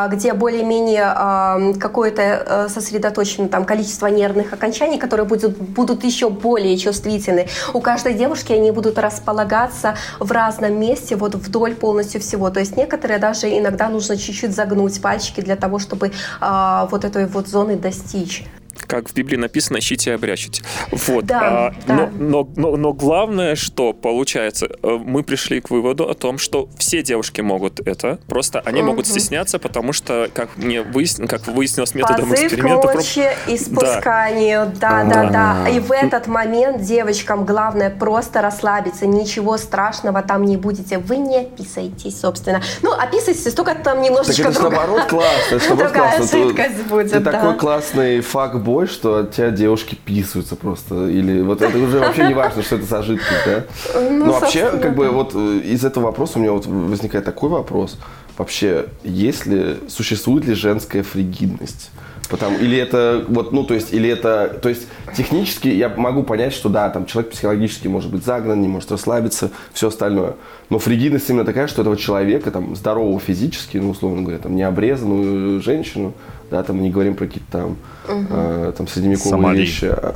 [0.08, 7.48] где более-менее какое-то сосредоточено там количество нервных окончаний, которые будут, будут еще более чувствительны.
[7.74, 12.50] У каждой девушки они будут располагаться в разном месте, вот вдоль полностью всего.
[12.50, 17.26] То есть некоторые даже иногда нужно чуть-чуть загнуть пальчики для того, чтобы а, вот этой
[17.26, 18.44] вот зоны достичь
[18.80, 20.62] как в Библии написано, ищите и обрящите.
[20.90, 21.26] Вот.
[21.26, 21.94] Да, а, да.
[21.94, 26.68] Но, но, но, но главное, что получается, э, мы пришли к выводу о том, что
[26.78, 28.90] все девушки могут это, просто они угу.
[28.90, 32.88] могут стесняться, потому что, как мне выяснилось, как выяснилось методом Позыв эксперимента...
[32.88, 33.48] Позыв проб...
[33.48, 35.68] и спусканию, да, да, да, да.
[35.68, 41.44] И в этот момент девочкам главное просто расслабиться, ничего страшного там не будете, вы не
[41.44, 42.62] писаетесь, собственно.
[42.82, 44.86] Ну, описывайтесь, только там немножечко так это другая...
[44.86, 46.38] наоборот классно, это наоборот классно.
[46.38, 51.08] жидкость будет, Ты такой классный факт тобой, что от тебя девушки писаются просто.
[51.08, 53.64] Или вот это уже вообще не важно, что это за жидкость, да?
[53.94, 57.50] Ну, Но вообще, как бы вот э, из этого вопроса у меня вот возникает такой
[57.50, 57.98] вопрос.
[58.38, 61.90] Вообще, есть ли, существует ли женская фригидность?
[62.30, 66.54] Потому, или это вот, ну, то есть, или это, то есть, технически я могу понять,
[66.54, 70.34] что да, там человек психологически может быть загнан, не может расслабиться, все остальное.
[70.70, 75.60] Но фригидность именно такая, что этого человека, там, здорового физически, ну, условно говоря, там, необрезанную
[75.60, 76.14] женщину,
[76.50, 77.76] да, там, не говорим про какие-то там,
[78.08, 78.26] угу.
[78.30, 79.58] э, там, средневековые Сомали.
[79.58, 79.86] вещи.
[79.86, 80.14] А,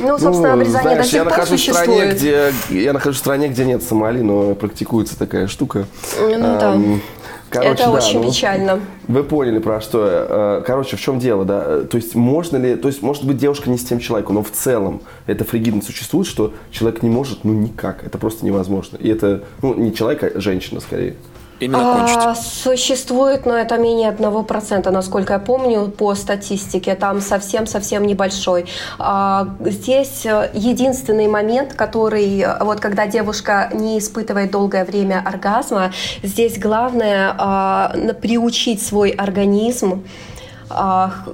[0.00, 3.48] ну, собственно, ну, обрезание знаешь, до я нахожусь в стране, где я нахожусь в стране,
[3.48, 5.86] где нет Сомали, но практикуется такая штука.
[6.20, 6.78] Ну да.
[7.50, 8.80] Короче, это да, очень ну, печально.
[9.06, 10.00] Вы поняли про что.
[10.58, 11.82] Э, короче, в чем дело, да?
[11.82, 14.50] То есть можно ли, то есть может быть девушка не с тем человеком, но в
[14.50, 18.96] целом эта фригидность существует, что человек не может, ну никак, это просто невозможно.
[18.96, 21.14] И это, ну не человек, а женщина скорее
[21.60, 22.16] именно кончить?
[22.16, 26.94] А, существует, но это менее 1%, насколько я помню, по статистике.
[26.94, 28.66] Там совсем-совсем небольшой.
[28.98, 35.92] А, здесь э, единственный момент, который, э, вот когда девушка не испытывает долгое время оргазма,
[36.22, 40.04] здесь главное а, приучить свой организм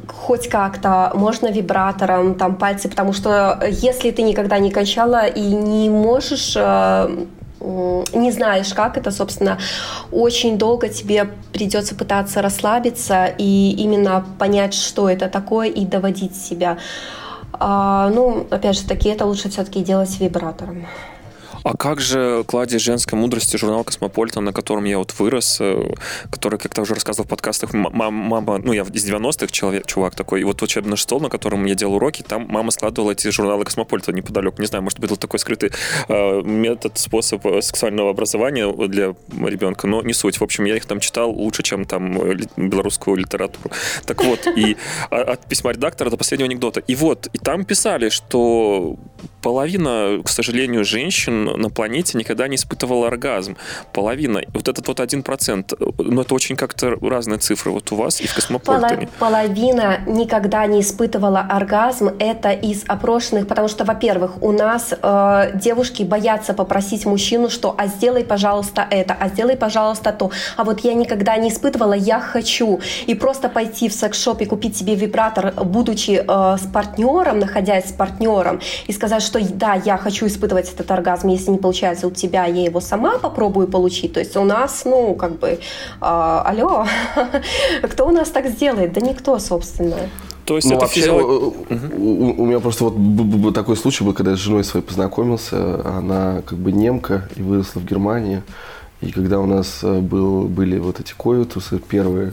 [0.09, 5.89] хоть как-то, можно вибратором, там пальцы, потому что если ты никогда не кончала и не
[5.89, 7.27] можешь э,
[7.61, 9.59] не знаешь, как это, собственно,
[10.11, 16.79] очень долго тебе придется пытаться расслабиться и именно понять, что это такое, и доводить себя.
[17.53, 20.87] А, ну, опять же таки, это лучше все-таки делать вибратором.
[21.63, 25.93] А как же кладезь женской мудрости журнал «Космополитен», на котором я вот вырос, э,
[26.31, 30.45] который, как-то уже рассказывал в подкастах, мама, ну, я из 90-х человек, чувак такой, и
[30.45, 34.61] вот учебный стол, на котором я делал уроки, там мама складывала эти журналы «Космополитен» неподалеку.
[34.61, 35.71] Не знаю, может быть, был такой скрытый
[36.09, 40.41] э, метод, способ э, сексуального образования для ребенка, но не суть.
[40.41, 43.71] В общем, я их там читал лучше, чем там э, белорусскую литературу.
[44.07, 44.77] Так вот, и
[45.11, 46.81] от письма редактора до последнего анекдота.
[46.81, 48.97] И вот, и там писали, что
[49.43, 53.57] половина, к сожалению, женщин на планете никогда не испытывала оргазм.
[53.93, 54.43] Половина.
[54.53, 55.73] Вот этот вот один процент.
[55.99, 57.73] Но это очень как-то разные цифры.
[57.73, 59.09] Вот у вас и в Космополитене.
[59.19, 62.11] Половина никогда не испытывала оргазм.
[62.19, 67.87] Это из опрошенных, потому что, во-первых, у нас э, девушки боятся попросить мужчину, что «а
[67.87, 70.31] сделай, пожалуйста, это, а сделай, пожалуйста, то».
[70.57, 72.81] А вот я никогда не испытывала «я хочу».
[73.07, 77.93] И просто пойти в секс-шоп и купить себе вибратор, будучи э, с партнером, находясь с
[77.93, 82.45] партнером, и сказать, что да, я хочу испытывать этот оргазм, если не получается у тебя,
[82.45, 84.13] я его сама попробую получить.
[84.13, 85.59] То есть у нас, ну, как бы, э,
[86.01, 86.87] алло,
[87.83, 88.93] кто у нас так сделает?
[88.93, 89.97] Да никто, собственно.
[90.45, 91.27] То есть ну, это вообще, физиолог...
[91.27, 95.81] у, у, у меня просто вот такой случай был, когда я с женой своей познакомился,
[95.87, 98.43] она как бы немка и выросла в Германии.
[99.01, 102.33] И когда у нас э, был, были вот эти коютусы первые,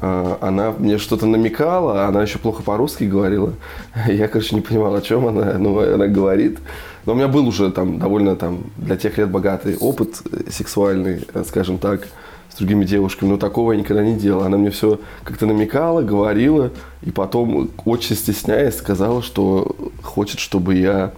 [0.00, 3.54] э, она мне что-то намекала, она еще плохо по-русски говорила.
[4.06, 6.58] Я, короче, не понимал, о чем она, но она говорит.
[7.06, 11.22] Но у меня был уже там довольно там для тех лет богатый опыт э, сексуальный,
[11.32, 12.08] э, скажем так,
[12.50, 14.42] с другими девушками, но такого я никогда не делал.
[14.42, 16.70] Она мне все как-то намекала, говорила,
[17.02, 21.12] и потом, очень стесняясь, сказала, что хочет, чтобы я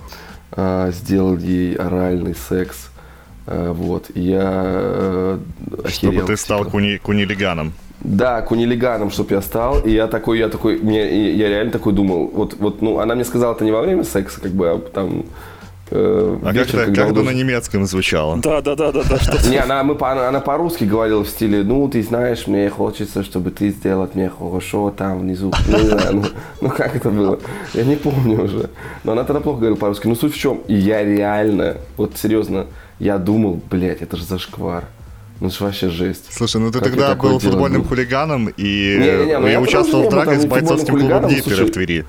[0.53, 2.91] э, сделал ей оральный секс.
[3.47, 4.11] Э, вот.
[4.15, 5.39] И я э,
[5.85, 6.13] охерел.
[6.13, 6.71] Чтобы ты стал типа.
[6.71, 7.73] куни, кунилиганом.
[8.01, 9.81] Да, кунилиганом, чтобы я стал.
[9.81, 13.25] И я такой, я такой, мне, я реально такой думал, вот, вот, ну, она мне
[13.25, 15.25] сказала это не во время секса, как бы, а там
[15.91, 18.39] э, а вечер, как, как на немецком звучало.
[18.39, 19.19] Да, да, да, да, да.
[19.51, 23.71] Не, она, мы, она по-русски говорила в стиле, ну, ты знаешь, мне хочется, чтобы ты
[23.71, 25.53] сделал мне хорошо там внизу.
[25.67, 26.25] Ну, не знаю, ну,
[26.61, 27.39] ну как это было?
[27.75, 28.71] Я не помню уже.
[29.05, 30.07] Но она тогда плохо говорила по-русски.
[30.07, 30.59] Но суть в чем?
[30.69, 32.67] И я реально, вот серьезно,
[32.99, 34.85] Я думал, блядь, это же зашквар.
[35.41, 36.25] Ну, это вообще жесть.
[36.31, 37.89] Слушай, ну ты как тогда был футбольным был?
[37.89, 41.65] хулиганом и не, не, не, ну я, я участвовал в драках с бойцовским клубом Днепера
[41.65, 42.05] в Твери.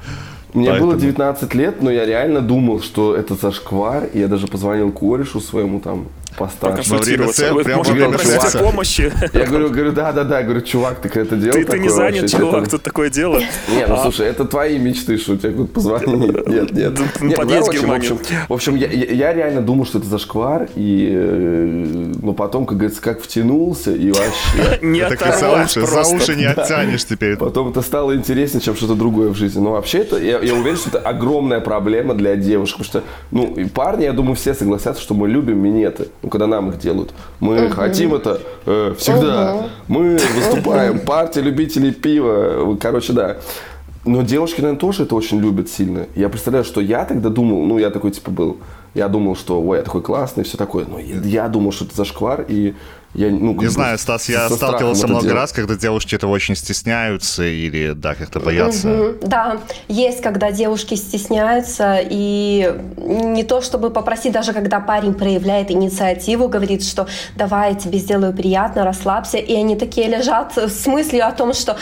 [0.54, 0.92] Мне Поэтому...
[0.92, 4.06] было 19 лет, но я реально думал, что это зашквар.
[4.14, 6.08] И я даже позвонил корешу своему там
[6.40, 6.90] постарше.
[6.92, 8.60] Во время секса, прям во время секса.
[8.60, 9.12] помощи.
[9.34, 12.32] Я говорю, говорю, да, да, да, говорю, чувак, ты это делал Ты, ты не занят,
[12.32, 13.40] чувак, тут такое дело.
[13.68, 14.02] Не, ну а.
[14.04, 16.28] слушай, это твои мечты, что тебе тут позвони.
[16.48, 17.00] Нет, нет.
[17.20, 18.18] Ну, подъезд в Германию.
[18.48, 23.22] В общем, я реально думал, что это зашквар, и э, ну потом, как говорится, как
[23.22, 24.80] втянулся, и вообще...
[24.82, 27.36] Не оторвешь За уши не оттянешь теперь.
[27.36, 29.60] Потом это стало интереснее, чем что-то другое в жизни.
[29.60, 34.04] Но вообще это, я уверен, что это огромная проблема для девушек, потому что, ну, парни,
[34.04, 37.12] я думаю, все согласятся, что мы любим минеты ну, когда нам их делают.
[37.40, 37.74] Мы угу.
[37.74, 39.56] хотим это э, всегда.
[39.56, 39.70] Угу.
[39.88, 42.78] Мы выступаем, партия любителей пива.
[42.80, 43.38] Короче, да.
[44.06, 46.06] Но девушки, наверное, тоже это очень любят сильно.
[46.16, 48.58] Я представляю, что я тогда думал, ну, я такой, типа, был.
[48.94, 50.86] Я думал, что, ой, я такой классный, все такое.
[50.86, 52.76] Но я, я думал, что это зашквар, и
[53.16, 55.36] я, ну, не знаю, Стас, я сталкивался много делать.
[55.36, 58.90] раз, когда девушки этого очень стесняются или, да, как-то боятся.
[58.90, 59.16] Угу.
[59.24, 66.48] Да, есть, когда девушки стесняются, и не то, чтобы попросить, даже когда парень проявляет инициативу,
[66.48, 71.32] говорит, что давай, я тебе сделаю приятно, расслабься, и они такие лежат с мыслью о
[71.32, 71.78] том, что,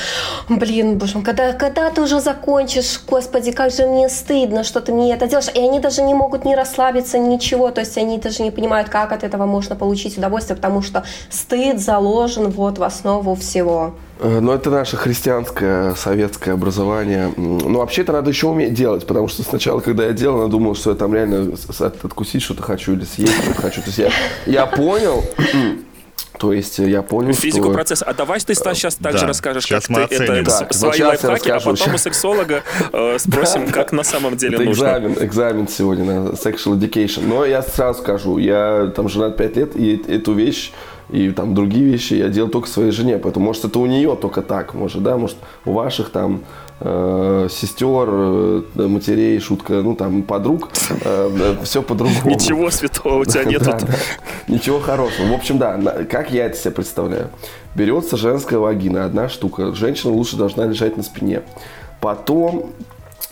[0.47, 4.93] блин, боже мой, когда, когда ты уже закончишь, господи, как же мне стыдно, что ты
[4.93, 8.43] мне это делаешь, и они даже не могут не расслабиться, ничего, то есть они даже
[8.43, 13.35] не понимают, как от этого можно получить удовольствие, потому что стыд заложен вот в основу
[13.35, 13.93] всего.
[14.19, 17.31] Э, ну, это наше христианское, советское образование.
[17.37, 20.75] Ну, вообще это надо еще уметь делать, потому что сначала, когда я делал, я думал,
[20.75, 23.81] что я там реально откусить что-то хочу или съесть что-то хочу.
[23.81, 24.11] То есть я,
[24.45, 25.23] я понял,
[26.39, 27.73] то есть я понял, Физику что...
[27.73, 28.05] процесса.
[28.05, 31.49] А давай ты, Стас, сейчас также да, расскажешь, сейчас как ты это, так, свои лайфхаки,
[31.49, 34.83] а потом у сексолога э, спросим, как на самом деле это нужно.
[34.83, 37.27] экзамен, экзамен сегодня на sexual education.
[37.27, 40.71] Но я сразу скажу, я там женат 5 лет, и эту вещь
[41.09, 43.17] и там другие вещи я делал только своей жене.
[43.17, 46.41] Поэтому, может, это у нее только так, может, да, может, у ваших там
[46.79, 50.69] э, сестер, э, матерей, шутка, ну, там, подруг,
[51.03, 52.31] э, все по-другому.
[52.31, 53.63] Ничего святого у тебя нет.
[54.47, 55.27] Ничего хорошего.
[55.27, 55.77] В общем, да,
[56.09, 57.29] как я это себе представляю.
[57.75, 59.73] Берется женская вагина, одна штука.
[59.73, 61.43] Женщина лучше должна лежать на спине.
[62.01, 62.71] Потом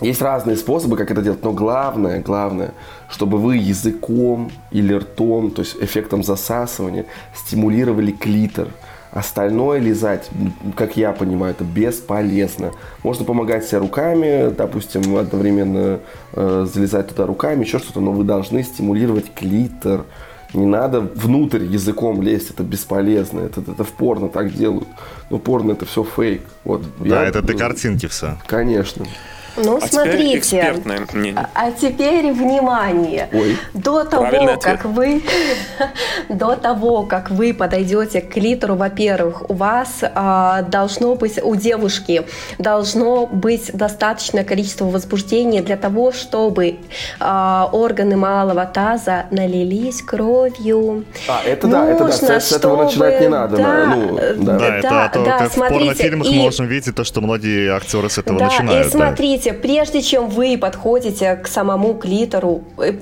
[0.01, 2.73] есть разные способы, как это делать, но главное, главное,
[3.09, 8.67] чтобы вы языком или ртом, то есть эффектом засасывания, стимулировали клитор.
[9.11, 10.29] Остальное лизать,
[10.75, 12.73] как я понимаю, это бесполезно.
[13.01, 15.99] Можно помогать себе руками, допустим, одновременно
[16.33, 20.03] э, залезать туда руками, еще что-то, но вы должны стимулировать клитор.
[20.53, 23.39] Не надо внутрь языком лезть, это бесполезно.
[23.39, 24.87] Это, это в порно так делают.
[25.29, 26.41] Но порно это все фейк.
[26.65, 28.37] Вот, да, я, это ты картинки все.
[28.47, 29.05] Конечно.
[29.57, 30.75] Ну, а смотрите.
[31.35, 33.29] А, а теперь внимание.
[33.31, 33.57] Ой.
[33.73, 35.23] До того, как вы
[36.29, 42.25] до того, как вы подойдете к клитору, во-первых, у вас а, должно быть у девушки
[42.57, 46.77] должно быть достаточное количество возбуждения для того, чтобы
[47.19, 51.05] а, органы малого таза налились кровью.
[51.27, 53.57] А, это да, это да, с, с этого начинать не надо.
[53.57, 54.57] Да, ну, да.
[54.57, 57.71] да, это да, то, да, как смотрите, в порнофильмах и, можем видеть то, что многие
[57.71, 58.87] актеры с этого да, начинают.
[58.87, 59.44] И смотрите, да.
[59.53, 62.93] Прежде чем вы подходите к самому клитору, э,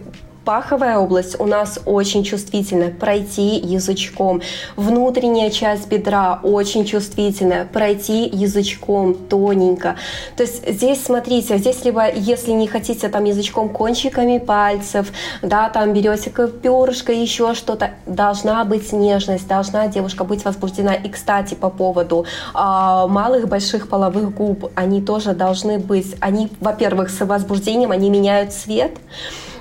[0.46, 2.90] Паховая область у нас очень чувствительная.
[2.90, 4.42] Пройти язычком.
[4.76, 7.66] Внутренняя часть бедра очень чувствительная.
[7.66, 9.96] Пройти язычком тоненько.
[10.36, 15.94] То есть здесь, смотрите, здесь либо, если не хотите там язычком кончиками пальцев, да, там
[15.94, 20.94] берете перышко, еще что-то, должна быть нежность, должна девушка быть возбуждена.
[20.94, 27.10] И, кстати, по поводу э, малых больших половых губ, они тоже должны быть, они, во-первых,
[27.10, 28.98] с возбуждением, они меняют цвет,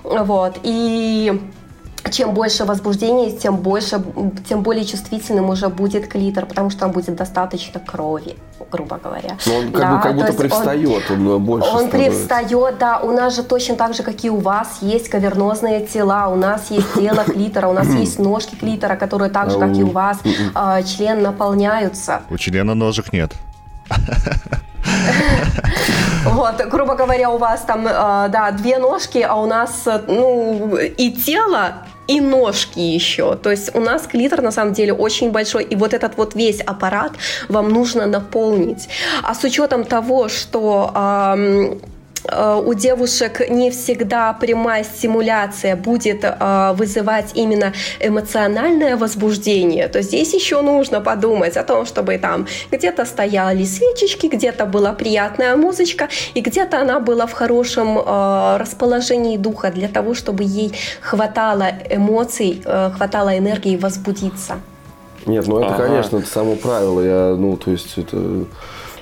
[0.04, 0.58] вот.
[0.62, 1.40] И
[2.10, 4.02] чем больше возбуждения, тем больше,
[4.48, 8.36] тем более чувствительным уже будет клитор, потому что там будет достаточно крови,
[8.70, 9.36] грубо говоря.
[9.46, 11.96] Но он как, да, бы, как будто привстает, он, он больше Он становится.
[11.98, 12.98] привстает, да.
[12.98, 16.70] У нас же точно так же, как и у вас, есть кавернозные тела, у нас
[16.70, 20.18] есть тело клитора, у нас есть ножки клитора, которые так же, как и у вас,
[20.54, 22.22] а, член наполняются.
[22.30, 23.32] У члена ножек нет.
[26.24, 31.10] Вот, грубо говоря, у вас там, э, да, две ножки, а у нас, ну, и
[31.10, 33.34] тело, и ножки еще.
[33.36, 36.60] То есть у нас клитор на самом деле очень большой, и вот этот вот весь
[36.60, 37.12] аппарат
[37.48, 38.88] вам нужно наполнить.
[39.22, 41.76] А с учетом того, что э,
[42.30, 50.62] у девушек не всегда прямая стимуляция будет э, вызывать именно эмоциональное возбуждение, то здесь еще
[50.62, 56.80] нужно подумать о том, чтобы там где-то стояли свечечки, где-то была приятная музычка, и где-то
[56.80, 63.76] она была в хорошем э, расположении духа для того, чтобы ей хватало эмоций, хватало энергии
[63.76, 64.60] возбудиться.
[65.26, 65.86] Нет, ну это, ага.
[65.86, 67.00] конечно, это само правило.
[67.00, 68.44] Я, ну, то есть это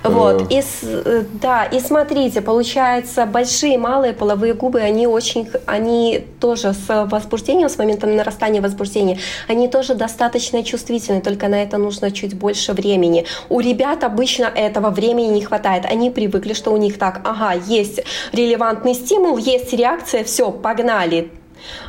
[0.03, 6.73] вот, и, э, да, и смотрите, получается, большие, малые половые губы, они очень, они тоже
[6.73, 12.35] с возбуждением, с моментом нарастания возбуждения, они тоже достаточно чувствительны, только на это нужно чуть
[12.35, 13.27] больше времени.
[13.51, 18.01] У ребят обычно этого времени не хватает, они привыкли, что у них так, ага, есть
[18.33, 21.31] релевантный стимул, есть реакция, все, погнали,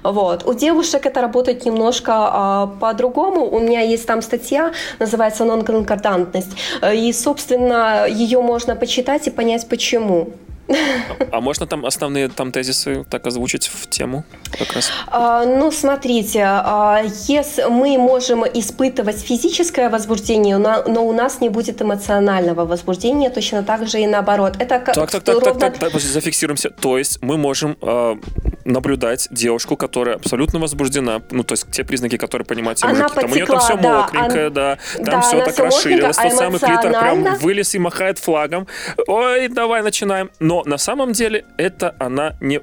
[0.04, 0.46] вот.
[0.46, 3.50] У девушек это работает немножко а, по-другому.
[3.50, 6.52] У меня есть там статья, называется «Нонконкордантность».
[6.94, 10.30] И, собственно, ее можно почитать и понять, почему.
[11.32, 14.24] А можно там основные там тезисы так озвучить в тему
[14.58, 14.92] как раз?
[15.08, 21.50] А, ну, смотрите, а, если мы можем испытывать физическое возбуждение, но, но у нас не
[21.50, 24.56] будет эмоционального возбуждения, точно так же и наоборот.
[24.60, 25.60] Это так, так, так, ровно...
[25.60, 26.70] так, так, так, зафиксируемся.
[26.70, 28.16] То есть мы можем э,
[28.66, 33.22] наблюдать девушку, которая абсолютно возбуждена, ну, то есть те признаки, которые понимают она мужики.
[33.22, 36.34] Там у нее там все да, мокренькое, она, да, там да, все так расширилось, тот
[36.34, 38.68] самый клитор прям вылез и махает флагом.
[39.08, 40.30] Ой, давай начинаем.
[40.40, 42.60] Но на самом деле это она не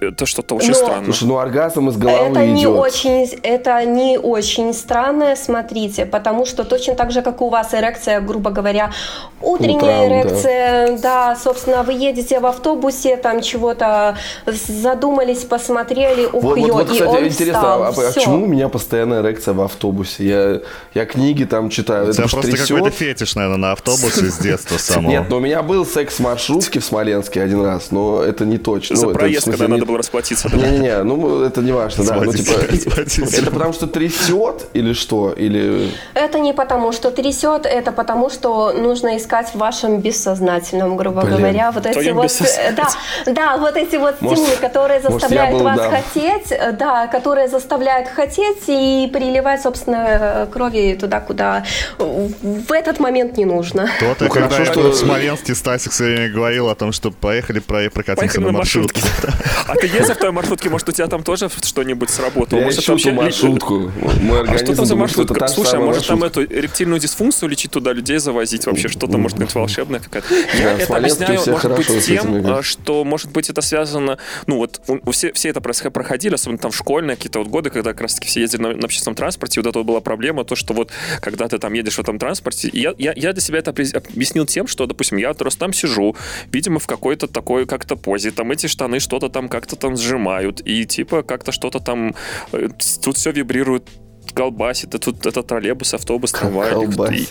[0.00, 1.04] это что-то очень Но, странно.
[1.04, 2.56] Слушай, ну оргазм из головы это идет.
[2.56, 7.74] Не очень, это не очень странное, смотрите, потому что точно так же, как у вас
[7.74, 8.92] эрекция, грубо говоря,
[9.40, 11.02] утренняя Утром, эрекция, да.
[11.02, 14.16] да, собственно, вы едете в автобусе, там чего-то
[14.46, 18.46] задумались, посмотрели, ух, вот, вот, вот, кстати, и он интересно, встал, а, а почему у
[18.46, 20.24] меня постоянная эрекция в автобусе?
[20.24, 20.60] Я,
[20.94, 22.08] я книги там читаю.
[22.08, 25.10] У тебя просто какой-то фетиш, наверное, на автобусе с детства самого.
[25.10, 28.58] Нет, но у меня был секс в маршрутке в Смоленске один раз, но это не
[28.58, 28.96] точно.
[28.96, 30.48] За проезд, когда надо было расплатиться.
[30.52, 32.14] Не-не-не, ну это не важно, да.
[32.16, 35.32] Ну, типа, это потому что трясет или что?
[35.32, 35.90] Или...
[36.14, 41.36] Это не потому что трясет, это потому что нужно искать в вашем бессознательном, грубо Блин.
[41.36, 42.88] говоря, вот эти вот, э, да,
[43.26, 45.90] да, вот эти вот стимулы, которые заставляют был, вас да.
[45.90, 51.64] хотеть, э, да, которые заставляют хотеть и приливать, собственно, крови туда, куда
[51.98, 53.88] в этот момент не нужно.
[54.00, 54.90] То ты, ну, когда хорошо, что...
[54.90, 59.02] в Смоленске Стасик все время говорил о том, что поехали прокатимся на маршрутке.
[59.66, 62.58] А ты ездил в той маршрутке, может, у тебя там тоже что-нибудь сработало?
[62.58, 63.12] Я может, ищу вообще...
[63.12, 63.92] маршрутку.
[64.20, 65.48] Мой а что там за маршрутка?
[65.48, 68.66] Слушай, а может там эту эректильную дисфункцию лечить туда людей завозить?
[68.66, 70.34] Вообще что-то, может быть, волшебное какая-то?
[70.58, 74.18] Я это объясняю, может быть, тем, а, что, может быть, это связано...
[74.46, 74.80] Ну, вот
[75.12, 78.40] все, все это проходили, особенно там в школьные какие-то вот годы, когда как раз-таки все
[78.40, 81.58] ездили на, на общественном транспорте, вот это вот была проблема, то, что вот когда ты
[81.58, 85.18] там едешь в этом транспорте, я, я, я для себя это объяснил тем, что, допустим,
[85.18, 86.16] я просто там сижу,
[86.50, 90.86] видимо, в какой-то такой как-то позе, там эти штаны что-то там как-то там сжимают, и
[90.86, 92.14] типа как-то что-то там,
[92.52, 92.68] э,
[93.04, 93.90] тут все вибрирует
[94.32, 96.72] колбасит, а тут это троллейбус, автобус, трамвай.
[97.14, 97.26] И,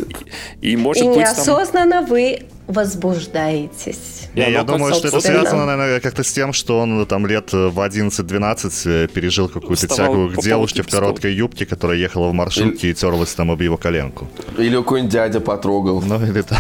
[0.62, 2.06] и, и, может и быть неосознанно там...
[2.06, 2.40] вы
[2.72, 4.30] возбуждаетесь.
[4.34, 7.78] Не, я думаю, что это связано, наверное, как-то с тем, что он там лет в
[7.78, 12.94] 11-12 э, пережил какую-то тягу к девушке в короткой юбке, которая ехала в маршрутке и
[12.94, 14.28] терлась там об его коленку.
[14.58, 16.02] Или какой-нибудь дядя потрогал.
[16.02, 16.60] Ну, или там.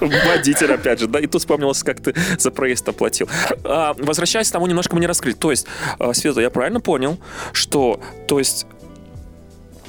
[0.00, 3.28] Водитель, опять же, да, и тут вспомнилось, как ты за проезд оплатил.
[3.64, 5.34] А, возвращаясь к тому, немножко мы не раскрыли.
[5.34, 5.66] То есть,
[5.98, 7.18] а, Света, я правильно понял,
[7.52, 8.66] что, то есть,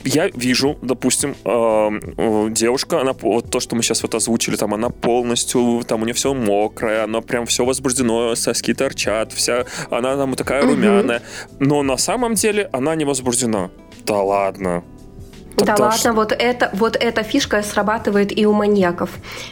[0.06, 4.89] я вижу, допустим, э, девушка, она вот то, что мы сейчас вот озвучили, там она
[4.89, 10.36] полностью, там у нее все мокрое, она прям все возбуждено, соски торчат, вся, она там
[10.36, 10.72] такая угу.
[10.72, 11.22] румяная,
[11.60, 13.70] но на самом деле она не возбуждена.
[14.06, 14.84] Да ладно.
[15.56, 19.10] Тогда да ладно, вот, это, вот эта фишка срабатывает и у маньяков.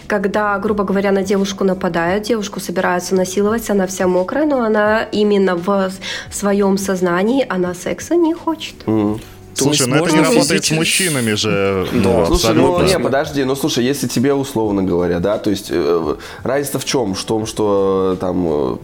[0.07, 5.55] Когда, грубо говоря, на девушку нападают, девушку собираются насиловать, она вся мокрая, но она именно
[5.55, 5.91] в
[6.29, 8.75] своем сознании, она секса не хочет.
[8.85, 9.21] Mm.
[9.55, 11.87] Слушай, ну это не работает с мужчинами же.
[11.91, 16.15] Ну, слушай, ну не, подожди, ну слушай, если тебе условно говоря, да, то есть э,
[16.43, 17.13] разница в чем?
[17.13, 18.75] В том, что там э,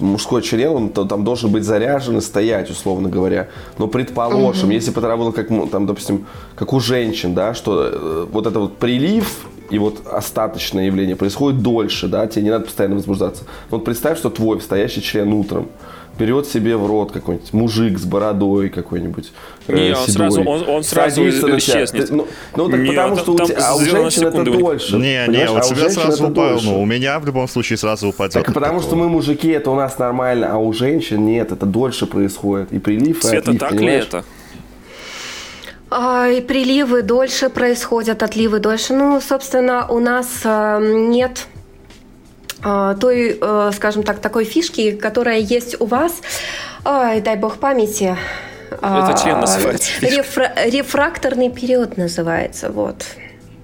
[0.00, 3.48] мужской член, он то, там должен быть заряжен и стоять, условно говоря.
[3.78, 4.72] Но предположим, угу.
[4.72, 8.60] если бы это работало как, там, допустим, как у женщин, да, что э, вот это
[8.60, 9.26] вот прилив
[9.70, 13.44] и вот остаточное явление происходит дольше, да, тебе не надо постоянно возбуждаться.
[13.70, 15.68] Но вот представь, что твой стоящий член утром
[16.18, 19.32] берет себе в рот какой-нибудь мужик с бородой какой-нибудь.
[19.68, 22.10] Э, Не, он сразу, он, он сразу исчезнет.
[22.10, 22.26] Ну,
[22.56, 24.96] ну так не, потому что у тебя, а у женщин это дольше.
[24.96, 26.62] Не, не, у а тебя сразу упадет.
[26.64, 28.44] Ну, у меня в любом случае сразу упадет.
[28.44, 32.06] Так потому что мы мужики, это у нас нормально, а у женщин нет, это дольше
[32.06, 32.72] происходит.
[32.72, 34.24] И прилив, и отлив, так ли это?
[35.90, 38.92] А, и приливы дольше происходят, отливы дольше.
[38.92, 41.46] Ну, собственно, у нас э, нет
[42.62, 43.40] той,
[43.72, 46.20] скажем так, такой фишки, которая есть у вас,
[46.84, 48.16] ой, дай бог памяти,
[48.70, 49.90] это член называется.
[50.00, 53.04] Рефра- рефракторный период называется, вот.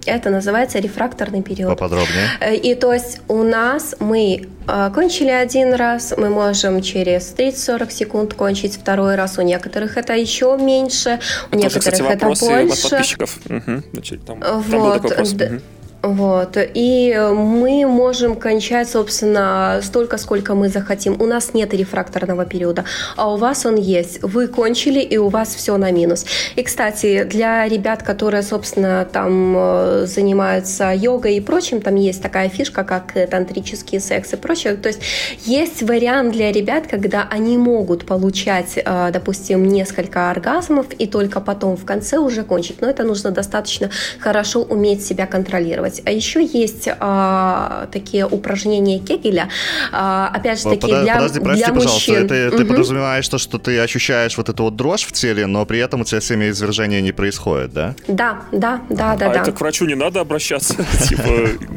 [0.06, 1.70] Это называется рефракторный период.
[1.70, 2.28] Поподробнее.
[2.40, 7.90] Э, и то есть у нас мы э, кончили один раз, мы можем через 30-40
[7.90, 9.38] секунд кончить второй раз.
[9.38, 11.20] У некоторых это еще меньше,
[11.50, 12.44] у это некоторых кстати, это больше.
[12.44, 13.38] От подписчиков.
[13.48, 13.82] Угу.
[13.92, 14.70] Значит, там, вот.
[14.70, 15.32] там был такой вопрос.
[15.32, 15.60] Угу.
[16.04, 16.58] Вот.
[16.58, 21.18] И мы можем кончать, собственно, столько, сколько мы захотим.
[21.18, 22.84] У нас нет рефракторного периода,
[23.16, 24.22] а у вас он есть.
[24.22, 26.26] Вы кончили, и у вас все на минус.
[26.56, 32.50] И, кстати, для ребят, которые, собственно, там э, занимаются йогой и прочим, там есть такая
[32.50, 34.76] фишка, как тантрический секс и прочее.
[34.76, 35.00] То есть
[35.46, 41.78] есть вариант для ребят, когда они могут получать, э, допустим, несколько оргазмов и только потом
[41.78, 42.82] в конце уже кончить.
[42.82, 43.88] Но это нужно достаточно
[44.20, 46.02] хорошо уметь себя контролировать делать.
[46.06, 49.48] А еще есть а, такие упражнения Кегеля,
[49.92, 52.28] а, опять же таки, для, Подожди, прости, для пожалуйста, мужчин.
[52.28, 52.56] ты, угу.
[52.56, 56.00] ты подразумеваешь то, что ты ощущаешь вот эту вот дрожь в теле, но при этом
[56.00, 57.94] у тебя семяизвержения не происходит, да?
[58.08, 59.26] Да, да, да, да.
[59.26, 59.42] А да.
[59.42, 60.74] это к врачу не надо обращаться?
[61.08, 61.22] Типа,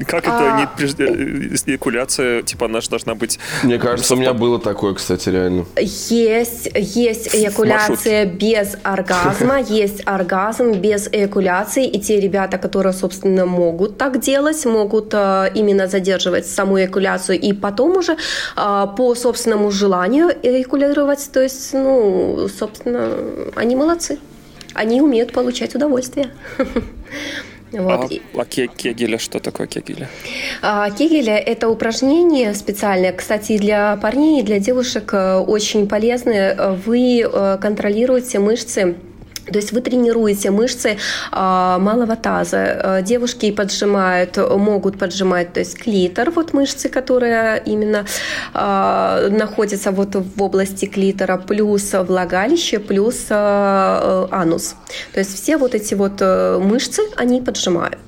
[0.06, 0.60] как это А.
[0.60, 0.98] не
[1.68, 3.40] эякуляция, типа, она же должна быть...
[3.64, 5.66] Мне кажется, у меня было такое, кстати, реально.
[5.78, 13.98] Есть, есть эякуляция без оргазма, есть оргазм без эякуляции, и те ребята, которые, собственно, могут
[13.98, 20.30] так делать, могут э, именно задерживать саму эякуляцию и потом уже э, по собственному желанию
[20.44, 23.10] эякулировать, то есть, ну, собственно,
[23.56, 24.20] они молодцы,
[24.74, 26.30] они умеют получать удовольствие.
[27.70, 28.10] Вот.
[28.34, 30.08] А, а кегеля, что такое кегеля?
[30.62, 36.80] А, кегеля– это упражнение специальное, кстати, для парней и для девушек э, очень полезное.
[36.86, 37.30] Вы
[37.60, 38.96] контролируете мышцы
[39.52, 40.98] то есть вы тренируете мышцы
[41.32, 42.58] э, малого таза.
[42.58, 48.06] Э, девушки поджимают, могут поджимать, то есть клитор, вот мышцы, которые именно
[48.54, 54.76] э, находятся вот в области клитора, плюс влагалище, плюс э, анус.
[55.14, 58.00] То есть все вот эти вот мышцы, они поджимают.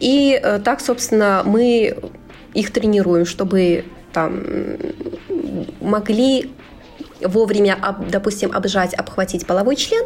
[0.00, 1.96] И э, так, собственно, мы
[2.54, 4.42] их тренируем, чтобы там
[5.80, 6.52] могли
[7.26, 10.04] вовремя, допустим, обжать, обхватить половой член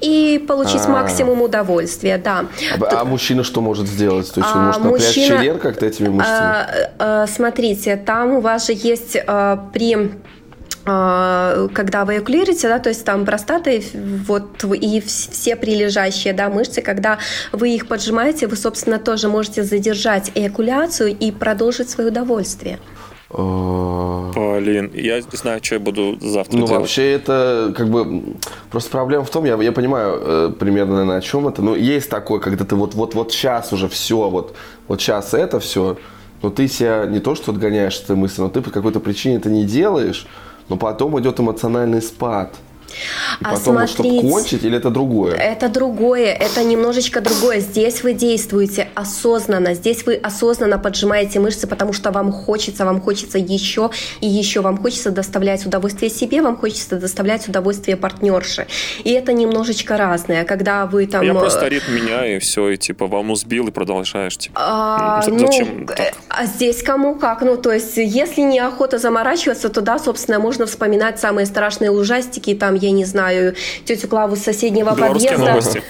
[0.00, 1.02] и получить А-а-а.
[1.02, 2.46] максимум удовольствия, да.
[2.78, 4.32] А, а мужчина что может сделать?
[4.32, 6.38] То есть он а, может напрячь мужчина, член как-то этими мышцами?
[6.38, 6.66] А,
[6.98, 10.10] а, смотрите, там у вас же есть а, при
[10.84, 13.70] когда вы эякулируете, да, то есть там простата
[14.26, 17.18] вот, и все прилежащие да, мышцы, когда
[17.52, 22.80] вы их поджимаете, вы, собственно, тоже можете задержать эякуляцию и продолжить свое удовольствие.
[24.34, 26.70] Блин, я не знаю, что я буду завтра ну, делать.
[26.70, 28.34] Ну, вообще это как бы...
[28.70, 32.10] Просто проблема в том, я, я понимаю э, примерно, наверное, о чем это, но есть
[32.10, 34.54] такое, когда ты вот-вот-вот сейчас уже все, вот,
[34.88, 35.96] вот сейчас это все,
[36.42, 39.50] но ты себя не то, что отгоняешь этой мысли, но ты по какой-то причине это
[39.50, 40.26] не делаешь,
[40.68, 42.54] но потом идет эмоциональный спад.
[43.40, 45.34] А потом, смотрите, чтобы кончить, или это другое?
[45.34, 47.60] Это другое, это немножечко другое.
[47.60, 53.38] Здесь вы действуете осознанно, здесь вы осознанно поджимаете мышцы, потому что вам хочется, вам хочется
[53.38, 58.66] еще и еще, вам хочется доставлять удовольствие себе, вам хочется доставлять удовольствие партнерше.
[59.04, 61.24] И это немножечко разное, когда вы там...
[61.24, 64.36] Я просто э, ритм меняю, и все, и типа волну сбил, и продолжаешь.
[64.36, 66.14] Типа, а, зачем ну, так?
[66.28, 67.42] А здесь кому как?
[67.42, 72.54] Ну, то есть, если не охота заморачиваться, то да, собственно, можно вспоминать самые страшные ужастики,
[72.54, 73.54] там, я не знаю,
[73.84, 75.50] тетю Клаву с соседнего Белорусские подъезда.
[75.50, 75.82] Новости.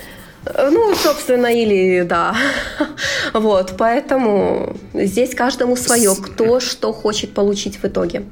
[0.45, 2.35] Ну, собственно, или да.
[3.33, 8.25] Вот, поэтому здесь каждому свое, кто что хочет получить в итоге.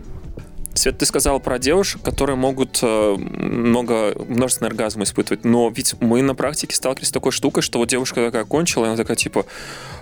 [0.78, 6.22] Свет, ты сказал про девушек, которые могут э, много, множественный оргазм испытывать, но ведь мы
[6.22, 9.44] на практике сталкивались с такой штукой, что вот девушка такая кончила, и она такая типа,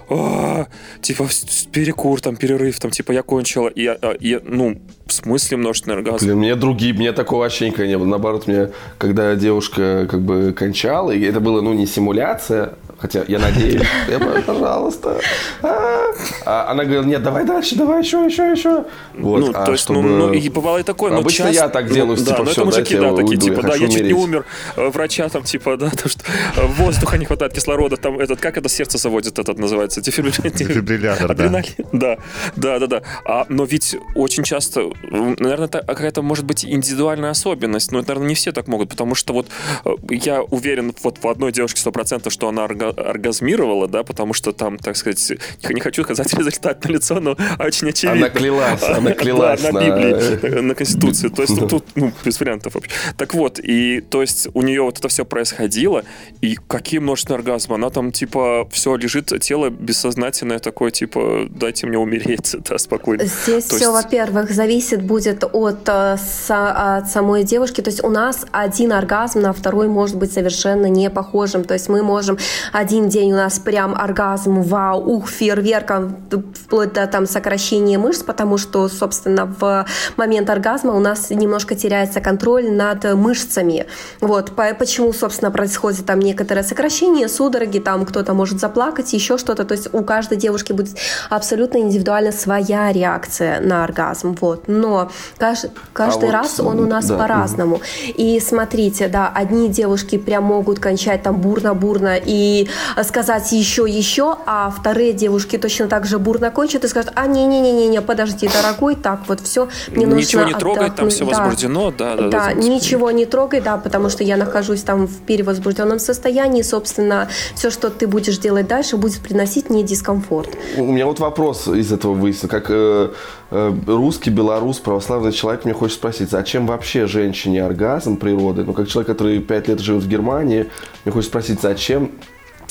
[0.08, 0.66] а,
[1.00, 1.28] типа
[1.72, 3.88] перекур, там перерыв, там типа я кончила, и,
[4.20, 6.26] и ну в смысле множественный оргазм?
[6.26, 8.06] Блин, мне другие, мне такого вообще никогда не было.
[8.06, 13.38] Наоборот, мне, когда девушка как бы кончала, и это было, ну, не симуляция, хотя я
[13.38, 15.20] надеюсь, я, пожалуйста.
[15.62, 16.12] А,
[16.44, 18.84] а она говорила, нет, давай дальше, давай еще, еще, еще.
[19.14, 20.02] Вот, ну, а то есть, чтобы...
[20.02, 21.64] ну, ну, и бывало и такое, но Обычно часто...
[21.64, 23.74] я так делаю, ну, типа, да, все, это мужики, да, такие, уйду, типа, да, я
[23.74, 23.92] умереть.
[23.92, 24.44] чуть не умер,
[24.76, 26.20] э, врача там, типа, да, то, что
[26.56, 31.62] э, воздуха не хватает, кислорода, там, этот, как это сердце заводит, этот называется, дефибриллятор, да.
[31.92, 32.16] Да,
[32.56, 33.02] да, да, да.
[33.24, 38.34] А, но ведь очень часто, наверное, это какая-то, может быть, индивидуальная особенность, но, наверное, не
[38.34, 39.48] все так могут, потому что вот
[39.84, 44.52] э, я уверен вот в одной девушке 100%, что она орга- оргазмировала, да, потому что
[44.52, 45.32] там, так сказать,
[45.68, 48.26] не хочу доказать результат на лицо, но очень очевидно.
[48.26, 51.28] Она клялась, она клялась да, на, на Библии, на Конституции.
[51.28, 52.90] То есть ну, тут ну, без вариантов вообще.
[53.16, 56.04] Так вот, и то есть у нее вот это все происходило,
[56.40, 57.76] и какие множественные оргазмы.
[57.76, 63.24] Она там типа все лежит, тело бессознательное такое, типа дайте мне умереть, да, спокойно.
[63.24, 64.04] Здесь то все, есть...
[64.04, 66.16] во-первых, зависит будет от, э,
[66.48, 67.80] от самой девушки.
[67.80, 71.64] То есть у нас один оргазм на второй может быть совершенно не похожим.
[71.64, 72.38] То есть мы можем
[72.76, 76.14] один день у нас прям оргазм, вау, ух, фейерверком,
[76.54, 79.86] вплоть до там сокращения мышц, потому что, собственно, в
[80.18, 83.86] момент оргазма у нас немножко теряется контроль над мышцами.
[84.20, 89.64] Вот, почему, собственно, происходит там некоторое сокращение, судороги, там кто-то может заплакать, еще что-то.
[89.64, 90.98] То есть у каждой девушки будет
[91.30, 94.36] абсолютно индивидуально своя реакция на оргазм.
[94.38, 94.64] Вот.
[94.68, 97.76] Но каждый, каждый а раз вот, он у нас да, по-разному.
[97.76, 97.84] Угу.
[98.16, 102.65] И смотрите, да, одни девушки прям могут кончать там бурно-бурно и
[103.02, 108.00] сказать еще, еще, а вторые девушки точно так же бурно кончат и скажут, а не-не-не-не,
[108.00, 111.42] подожди, дорогой, так вот все, мне нужно Ничего не трогай, там все да.
[111.42, 112.28] возбуждено, да, да.
[112.28, 117.28] Да, да ничего не трогай, да, потому что я нахожусь там в перевозбужденном состоянии, собственно,
[117.54, 120.50] все, что ты будешь делать дальше, будет приносить мне дискомфорт.
[120.76, 123.10] У меня вот вопрос из этого выяснился, как э,
[123.50, 128.64] э, русский, белорус, православный человек, мне хочется спросить, зачем вообще женщине оргазм природы?
[128.64, 130.68] Ну, как человек, который пять лет живет в Германии,
[131.04, 132.10] мне хочется спросить, зачем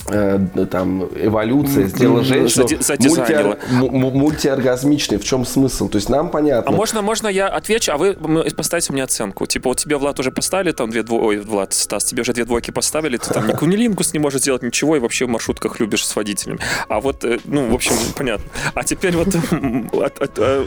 [0.07, 0.39] Э,
[0.69, 2.67] там эволюция сделала женщину
[2.99, 5.17] мульти, мультиоргазмичной.
[5.17, 5.89] В чем смысл?
[5.89, 6.71] То есть нам понятно.
[6.71, 8.13] А можно, можно я отвечу, а вы
[8.55, 9.47] поставите мне оценку?
[9.47, 12.45] Типа вот тебе, Влад, уже поставили там две двойки, ой, Влад, Стас, тебе уже две
[12.45, 16.05] двойки поставили, ты там ни кунилингус не можешь сделать ничего и вообще в маршрутках любишь
[16.05, 16.59] с водителями.
[16.87, 18.45] А вот, э, ну, в общем, понятно.
[18.75, 19.29] А теперь вот
[20.37, 20.65] э,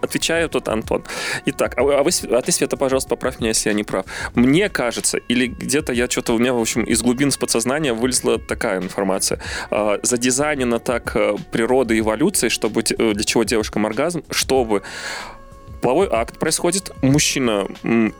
[0.00, 1.04] отвечаю тут Антон.
[1.44, 4.06] Итак, а, а, вы, а ты, Света, пожалуйста, поправь меня, если я не прав.
[4.34, 8.38] Мне кажется, или где-то я что-то у меня, в общем, из глубин с подсознания вылезла
[8.38, 9.38] так такая информация.
[9.70, 14.82] А, задизайнена так э, природа эволюции, чтобы э, для чего девушкам оргазм, чтобы
[15.82, 17.66] половой акт происходит, мужчина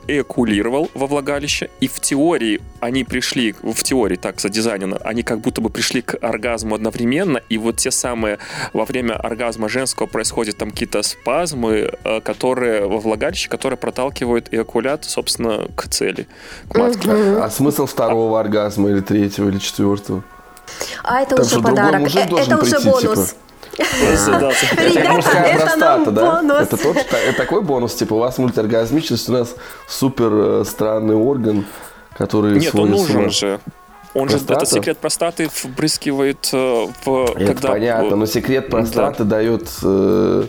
[0.07, 5.61] эякулировал во влагалище, и в теории они пришли, в теории так задизайнено, они как будто
[5.61, 8.37] бы пришли к оргазму одновременно, и вот те самые
[8.73, 15.05] во время оргазма женского происходят там какие-то спазмы, э, которые во влагалище, которые проталкивают эякулят,
[15.05, 16.27] собственно, к цели,
[16.69, 17.09] к матке.
[17.09, 20.23] А, а смысл второго оргазма или третьего или четвертого?
[21.03, 22.15] А это Там уже подарок.
[22.15, 23.29] Это уже бонус.
[23.29, 23.43] Типа.
[23.77, 26.61] Ребята, это нам бонус.
[26.61, 29.55] Это тот, это такой бонус, типа у вас мультиоргазмичность, у нас
[29.87, 31.65] супер э, странный орган,
[32.17, 33.59] который Нет, он нужен же.
[34.13, 34.53] Он простата?
[34.53, 37.35] же этот секрет простаты впрыскивает э, в...
[37.35, 37.67] Это когда...
[37.69, 39.37] понятно, но секрет простаты да.
[39.37, 40.45] дает э,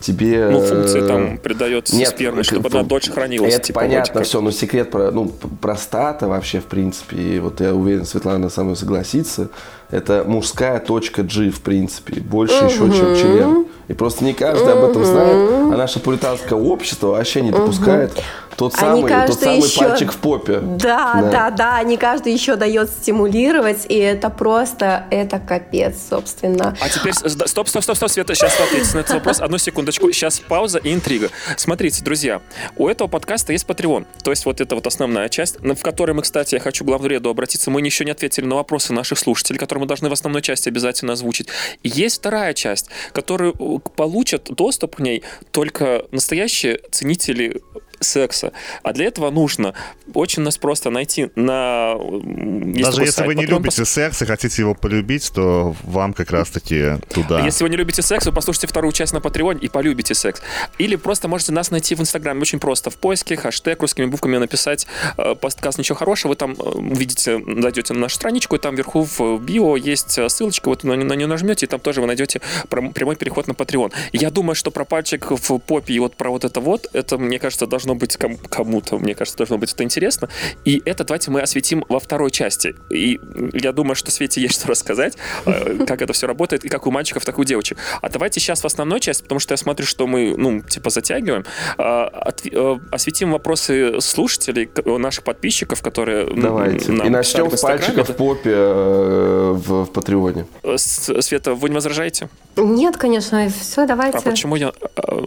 [0.00, 0.48] тебе...
[0.50, 3.54] Ну, функции там э, придает Нет, спермы, чтобы она дольше хранилась.
[3.54, 7.74] Это типа, понятно все, но секрет про, ну, простата вообще, в принципе, и вот я
[7.74, 9.48] уверен, Светлана со мной согласится,
[9.90, 12.66] это мужская точка G, в принципе, больше угу.
[12.66, 13.66] еще, чем член.
[13.88, 18.20] И просто не каждый об этом знает, а наше пуританское общество вообще не допускает угу.
[18.54, 19.80] тот самый, тот самый еще...
[19.80, 20.58] пальчик в попе.
[20.60, 26.76] Да, да, да, да, не каждый еще дает стимулировать, и это просто, это капец, собственно.
[26.82, 30.38] А теперь, стоп, стоп, стоп, стоп, Света, сейчас ответить на этот вопрос, одну секундочку, сейчас
[30.40, 31.30] пауза и интрига.
[31.56, 32.42] Смотрите, друзья,
[32.76, 36.20] у этого подкаста есть Patreon, то есть вот это вот основная часть, в которой мы,
[36.20, 39.77] кстати, я хочу к главреду обратиться, мы еще не ответили на вопросы наших слушателей, которые
[39.78, 41.48] мы должны в основной части обязательно озвучить.
[41.82, 43.54] есть вторая часть, которую
[43.96, 47.60] получат доступ к ней только настоящие ценители
[48.00, 48.52] секса.
[48.82, 49.74] А для этого нужно
[50.14, 51.94] очень нас просто найти на...
[51.94, 53.90] Есть Даже если сайт, вы не любите пос...
[53.90, 57.44] секс и хотите его полюбить, то вам как раз-таки туда.
[57.44, 60.42] Если вы не любите секс, вы послушайте вторую часть на Patreon и полюбите секс.
[60.78, 62.40] Или просто можете нас найти в Инстаграме.
[62.40, 62.90] Очень просто.
[62.90, 64.86] В поиске хэштег русскими буквами написать
[65.16, 66.30] э, подкаст «Ничего хорошего».
[66.30, 70.84] Вы там увидите, зайдете на нашу страничку, и там вверху в био есть ссылочка, вот
[70.84, 73.92] на, на нее нажмете, и там тоже вы найдете прямой переход на Patreon.
[74.12, 77.38] Я думаю, что про пальчик в попе и вот про вот это вот, это, мне
[77.38, 80.28] кажется, должно должно быть ком- кому-то, мне кажется, должно быть это интересно.
[80.64, 82.74] И это давайте мы осветим во второй части.
[82.90, 83.18] И
[83.52, 85.16] я думаю, что Свете есть что рассказать,
[85.46, 87.78] э, как это все работает, и как у мальчиков, так и у девочек.
[88.02, 91.44] А давайте сейчас в основной части, потому что я смотрю, что мы, ну, типа, затягиваем,
[91.78, 92.08] э,
[92.52, 96.92] э, осветим вопросы слушателей, наших подписчиков, которые Давайте.
[96.92, 100.46] Нам и начнем с пальчиков в попе в, в Патреоне.
[100.76, 102.28] Света, вы не возражаете?
[102.56, 103.48] Нет, конечно.
[103.60, 104.18] Все, давайте.
[104.18, 104.72] А почему я...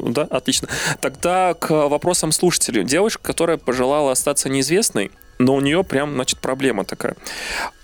[0.06, 0.68] Да, отлично.
[1.00, 2.84] Тогда к вопросам слушателей слушателю.
[2.84, 7.16] Девушка, которая пожелала остаться неизвестной, но у нее прям, значит, проблема такая.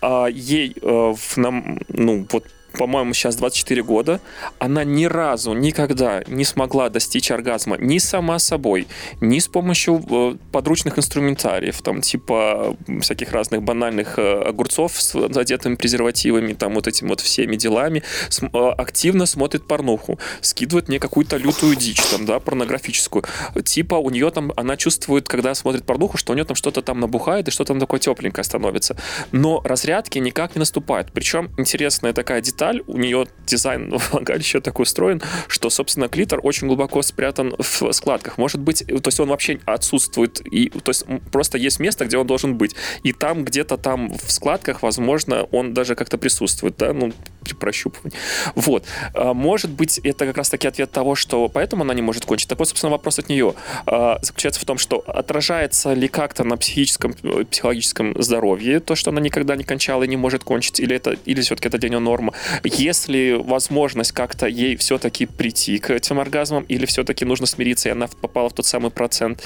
[0.01, 2.45] А ей э, в, нам, ну, вот
[2.77, 4.19] по-моему, сейчас 24 года,
[4.59, 8.87] она ни разу, никогда не смогла достичь оргазма ни сама собой,
[9.21, 15.75] ни с помощью э, подручных инструментариев, там, типа всяких разных банальных э, огурцов с задетыми
[15.75, 18.03] презервативами, там, вот этими вот всеми делами,
[18.41, 23.23] э, активно смотрит порнуху, скидывает мне какую-то лютую дичь, там, да, порнографическую.
[23.63, 26.99] Типа у нее там, она чувствует, когда смотрит порнуху, что у нее там что-то там
[26.99, 28.95] набухает и что-то там такое тепленькое становится.
[29.31, 31.11] Но разрядки никак не наступает.
[31.11, 37.01] Причем интересная такая деталь, у нее дизайн влагалища такой устроен, что, собственно, клитор очень глубоко
[37.01, 38.37] спрятан в складках.
[38.37, 42.27] Может быть, то есть он вообще отсутствует, и, то есть просто есть место, где он
[42.27, 42.75] должен быть.
[43.03, 47.13] И там, где-то там в складках, возможно, он даже как-то присутствует, да, ну,
[47.43, 48.17] при прощупывании.
[48.55, 48.85] Вот.
[49.13, 52.49] А, может быть, это как раз-таки ответ того, что поэтому она не может кончить.
[52.49, 53.53] Такой, собственно, вопрос от нее
[53.85, 59.11] а, заключается в том, что отражается ли как-то на психическом, э, психологическом здоровье то, что
[59.11, 61.99] она никогда не кончала и не может кончить, или это, или все-таки это для нее
[61.99, 62.33] норма.
[62.63, 68.07] Если возможность как-то ей все-таки прийти к этим оргазмам, или все-таки нужно смириться, и она
[68.21, 69.43] попала в тот самый процент.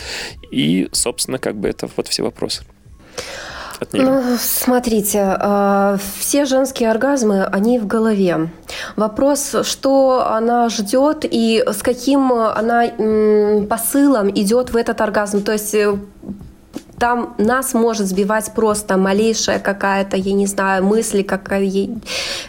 [0.51, 2.63] И, собственно, как бы это вот все вопросы?
[3.93, 8.49] Ну, смотрите, э, все женские оргазмы, они в голове.
[8.95, 12.85] Вопрос, что она ждет и с каким она
[13.67, 15.41] посылом идет в этот оргазм.
[15.41, 15.97] То есть э,
[17.01, 21.61] там нас может сбивать просто малейшая какая-то, я не знаю, мысль, какая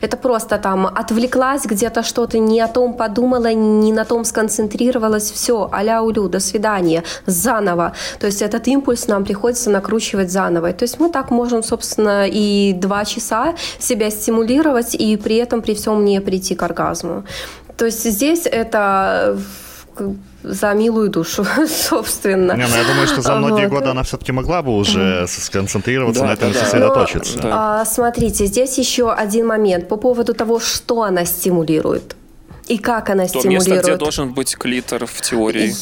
[0.03, 5.70] это просто там отвлеклась где-то что-то, не о том подумала, не на том сконцентрировалась, все,
[5.72, 7.92] аля улю, до свидания, заново.
[8.20, 10.72] То есть этот импульс нам приходится накручивать заново.
[10.72, 15.74] То есть мы так можем, собственно, и два часа себя стимулировать, и при этом при
[15.74, 17.24] всем не прийти к оргазму.
[17.78, 19.38] То есть здесь это
[20.43, 22.53] за милую душу, собственно.
[22.53, 23.78] Не, ну я думаю, что за многие вот.
[23.78, 27.36] годы она все-таки могла бы уже сконцентрироваться да, на этом да, сосредоточиться.
[27.36, 27.80] Но, да.
[27.80, 32.16] а, смотрите, здесь еще один момент по поводу того, что она стимулирует.
[32.69, 33.69] И как она то стимулирует?
[33.69, 35.75] место, где должен быть клитор в теории.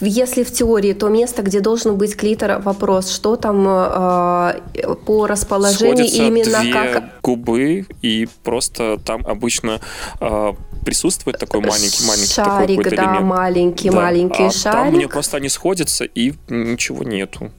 [0.00, 4.60] Если в теории, то место, где должен быть клитор, вопрос, что там э,
[5.06, 7.20] по расположению Сходятся именно две как...
[7.22, 9.80] губы, и просто там обычно
[10.20, 10.52] э,
[10.84, 13.24] присутствует такой маленький-маленький шарик, такой да, элемент.
[13.24, 13.96] маленький, да.
[13.96, 14.78] маленький а шарик.
[14.78, 17.50] Там мне просто они сходятся, и ничего нету.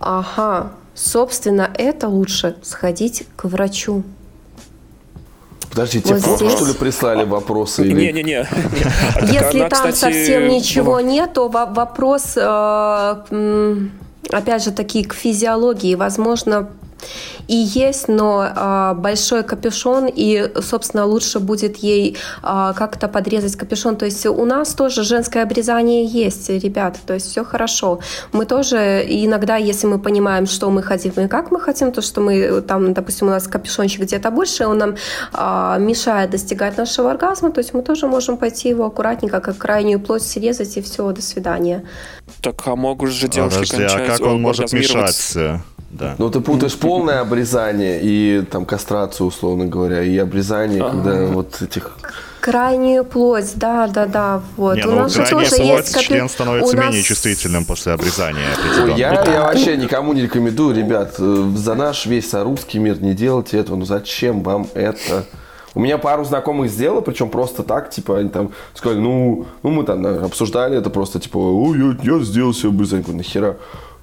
[0.00, 0.72] Ага.
[0.94, 4.02] Собственно, это лучше сходить к врачу.
[5.78, 6.52] Подождите, вот здесь...
[6.52, 7.84] что ли прислали вопросы?
[7.84, 8.48] Не-не-не.
[9.22, 13.76] Если там совсем ничего нет, то вопрос, э,
[14.28, 15.94] опять же, таки к физиологии.
[15.94, 16.68] Возможно,
[17.48, 23.96] и есть, но э, большой капюшон, и, собственно, лучше будет ей э, как-то подрезать капюшон.
[23.96, 28.00] То есть у нас тоже женское обрезание есть, ребят, то есть все хорошо.
[28.32, 32.20] Мы тоже иногда, если мы понимаем, что мы хотим и как мы хотим, то, что
[32.20, 34.96] мы там, допустим, у нас капюшончик где-то больше, он нам
[35.32, 40.00] э, мешает достигать нашего оргазма, то есть мы тоже можем пойти его аккуратненько, как крайнюю
[40.00, 41.84] плоть срезать, и все, до свидания.
[42.42, 45.36] Так, а могут же девушки Подожди, кончать, а как он может мешать?
[45.90, 46.16] Да.
[46.18, 50.90] Но ты путаешь полное обрезание и там кастрацию, условно говоря, и обрезание, А-а-а.
[50.90, 51.96] когда вот этих
[52.40, 54.76] крайнюю плоть, да, да, да, вот.
[54.76, 56.06] Не, у ну, нас же тоже плоть, есть капи...
[56.06, 56.86] член становится нас...
[56.86, 58.48] менее чувствительным после обрезания.
[58.96, 63.58] Я, я вообще никому не рекомендую, ребят, э, за наш весь русский мир не делайте
[63.58, 63.76] этого.
[63.76, 65.24] Ну зачем вам это?
[65.74, 69.84] У меня пару знакомых сделало, причем просто так, типа, они там сказали, ну, ну мы
[69.84, 73.58] там обсуждали это просто, типа, ой, я, я сделал себе обрезание, нахера?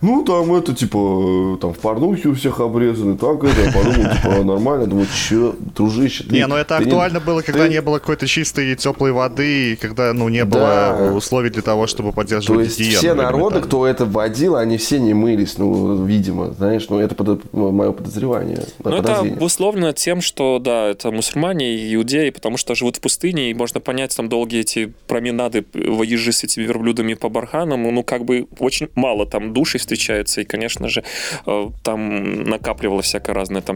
[0.05, 4.43] Ну, там это, типа, там в порнухе у всех обрезаны, так это, я подумал, типа,
[4.43, 7.69] нормально, думаю, че, дружище, ты, Не, ну это актуально не, было, когда ты...
[7.69, 11.13] не было какой-то чистой теплой воды, и когда, ну, не было да.
[11.13, 14.99] условий для того, чтобы поддерживать То есть гигиену, все народы, кто это вводил, они все
[14.99, 18.63] не мылись, ну, видимо, знаешь, ну, это под, мое подозревание.
[18.83, 23.49] Ну, это обусловлено тем, что, да, это мусульмане и иудеи, потому что живут в пустыне,
[23.49, 28.23] и можно понять, там, долгие эти променады, воежи с этими верблюдами по барханам, ну, как
[28.23, 31.03] бы очень мало там души встречается, и, конечно же,
[31.45, 33.75] э, там накапливалось всякое разное, там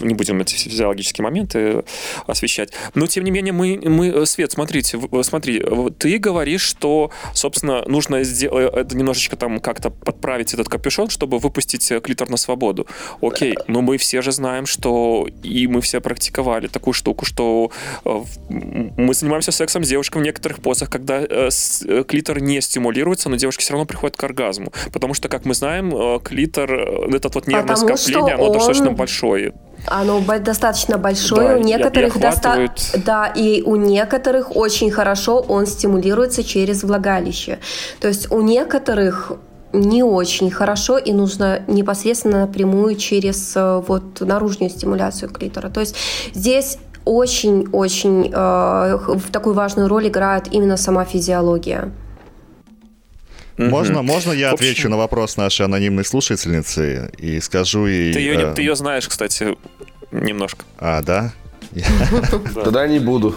[0.00, 1.84] не будем эти физиологические моменты
[2.26, 2.72] освещать.
[2.94, 5.64] Но, тем не менее, мы, мы э, Свет, смотрите, э, смотри,
[5.98, 12.28] ты говоришь, что, собственно, нужно сделать, немножечко там как-то подправить этот капюшон, чтобы выпустить клитор
[12.28, 12.86] на свободу.
[13.22, 17.70] Окей, но мы все же знаем, что и мы все практиковали такую штуку, что
[18.48, 21.24] мы занимаемся сексом с девушкой в некоторых позах, когда
[22.08, 24.72] клитор не стимулируется, но девушки все равно приходят к оргазму.
[24.92, 28.52] Потому что, как мы знаем, э, клитор, э, этот вот нервное Потому скопление, оно он...
[28.52, 29.52] достаточно большое.
[29.86, 32.72] Оно достаточно большое, да, у некоторых доста...
[33.04, 37.58] да, и у некоторых очень хорошо он стимулируется через влагалище.
[38.00, 39.32] То есть у некоторых
[39.74, 45.68] не очень хорошо и нужно непосредственно напрямую через э, вот наружную стимуляцию клитора.
[45.68, 45.96] То есть
[46.34, 51.92] здесь очень-очень э, в такую важную роль играет именно сама физиология.
[53.58, 54.66] Можно, можно я общем...
[54.66, 58.12] отвечу на вопрос нашей анонимной слушательницы и скажу ей...
[58.12, 58.54] Ты ее, э...
[58.54, 59.56] ты ее знаешь, кстати,
[60.10, 60.64] немножко.
[60.78, 61.32] А, да?
[62.64, 63.34] Тогда не буду.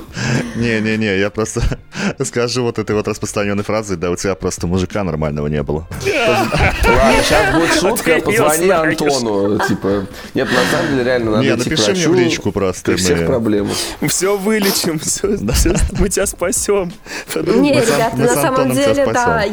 [0.55, 1.61] Не-не-не, я просто
[2.23, 5.87] скажу вот этой вот распространенной фразой, да у тебя просто мужика нормального не было.
[6.05, 9.59] Ладно, сейчас будет шутка, позвони Антону.
[9.67, 12.95] Типа, нет, на самом деле реально надо Не, напиши мне в личку просто.
[12.95, 13.69] Всех проблем.
[14.07, 14.99] Все вылечим,
[15.99, 16.91] мы тебя спасем.
[17.35, 19.45] Не, ребята, на самом деле, да,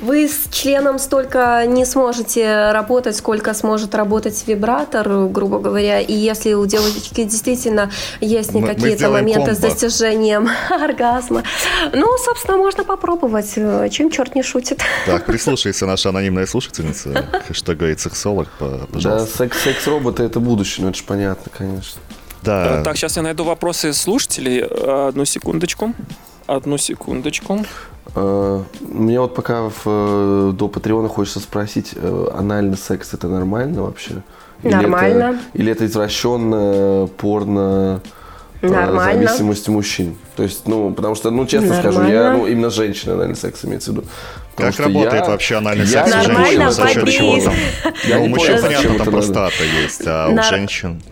[0.00, 6.52] вы с членом столько не сможете работать, сколько сможет работать вибратор, грубо говоря, и если
[6.54, 7.90] у девочки действительно
[8.20, 9.54] есть не какие-то моменты комбо.
[9.54, 11.42] с достижением оргазма.
[11.92, 13.54] Ну, собственно, можно попробовать.
[13.54, 14.80] Чем черт не шутит.
[15.06, 17.26] Так, прислушайся, наша анонимная слушательница.
[17.50, 19.26] Что говорит сексолог, пожалуйста.
[19.26, 22.00] Да, секс, секс-роботы это будущее, ну это же понятно, конечно.
[22.42, 22.82] Да.
[22.82, 24.62] Так, сейчас я найду вопросы слушателей.
[24.62, 25.94] Одну секундочку.
[26.48, 27.64] Одну секундочку.
[28.14, 33.82] Uh, мне вот пока в, э, до Патреона хочется спросить, uh, анальный секс это нормально
[33.82, 34.22] вообще?
[34.62, 35.06] Нормально.
[35.06, 38.00] Или это, или это извращенная порно
[38.62, 39.26] э, Нормально.
[39.26, 40.16] зависимость мужчин.
[40.36, 41.92] То есть, ну, потому что, ну, честно Нормально.
[41.92, 44.06] скажу, я, ну, именно женщина, наверное, секс имеется в виду.
[44.56, 46.70] Потому как работает я, вообще анальный секс у женщин?
[46.70, 47.54] За счет чего там?
[48.08, 51.02] Ну, у мужчин, понятно, там простата есть, а у женщин...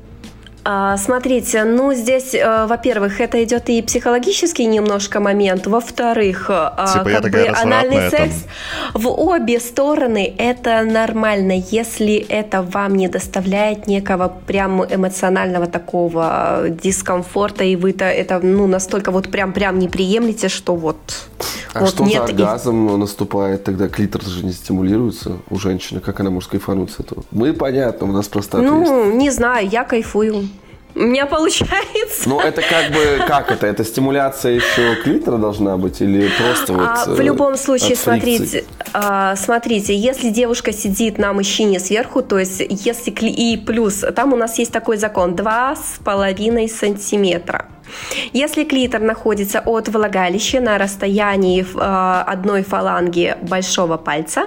[0.69, 7.05] А, смотрите, ну здесь, э, во-первых, это идет и психологический немножко момент, во-вторых, э, типа
[7.05, 8.47] как бы анальный секс
[8.93, 17.63] в обе стороны это нормально, если это вам не доставляет некого прям эмоционального такого дискомфорта
[17.63, 20.97] и вы-то это ну настолько вот прям прям не приемлете, что вот.
[21.75, 22.97] А вот что нет за оргазм и...
[22.97, 23.89] наступает тогда?
[23.89, 26.01] Клитор же не стимулируется у женщины.
[26.01, 27.23] Как она может кайфануть с этого?
[27.31, 29.17] Мы понятно, у нас простата Ну, есть.
[29.17, 30.49] не знаю, я кайфую.
[30.97, 32.27] У меня получается.
[32.27, 33.67] Ну, это как бы, как это?
[33.67, 37.09] Это стимуляция еще клитора должна быть или просто а, вот...
[37.09, 42.63] А, в любом случае, смотрите, а, смотрите, если девушка сидит на мужчине сверху, то есть
[42.67, 47.67] если и плюс, там у нас есть такой закон, 2,5 сантиметра.
[48.33, 54.47] Если клитор находится от влагалища на расстоянии а, одной фаланги большого пальца,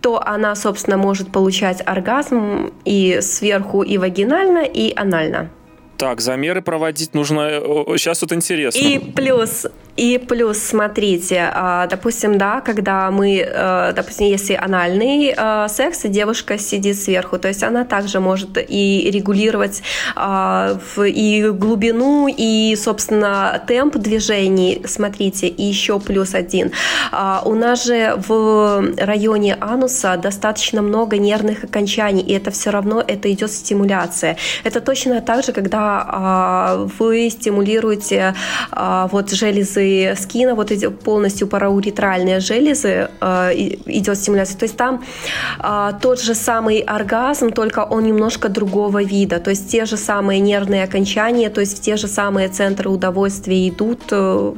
[0.00, 5.50] то она, собственно, может получать оргазм и сверху, и вагинально, и анально.
[5.96, 7.50] Так, замеры проводить нужно.
[7.98, 8.78] Сейчас вот интересно.
[8.78, 9.66] И плюс
[10.00, 16.56] и плюс, смотрите, а, допустим, да, когда мы, э, допустим, если анальный э, секс, девушка
[16.56, 19.82] сидит сверху, то есть она также может и регулировать
[20.16, 24.80] а, и глубину, и, собственно, темп движений.
[24.86, 26.72] Смотрите, и еще плюс один.
[27.12, 33.04] А, у нас же в районе ануса достаточно много нервных окончаний, и это все равно
[33.06, 34.38] это идет стимуляция.
[34.64, 38.34] Это точно так же, когда вы стимулируете
[38.72, 43.52] вот железы скина, вот эти полностью парауретральные железы э,
[43.86, 44.58] идет стимуляция.
[44.58, 45.02] То есть там
[45.58, 49.38] э, тот же самый оргазм, только он немножко другого вида.
[49.38, 53.68] То есть те же самые нервные окончания, то есть в те же самые центры удовольствия
[53.68, 54.52] идут, э,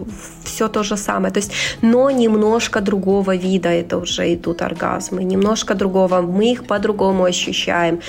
[0.45, 1.33] все то же самое.
[1.33, 1.53] То есть,
[1.83, 6.21] но немножко другого вида это уже идут оргазмы, немножко другого.
[6.21, 8.01] Мы их по-другому ощущаем.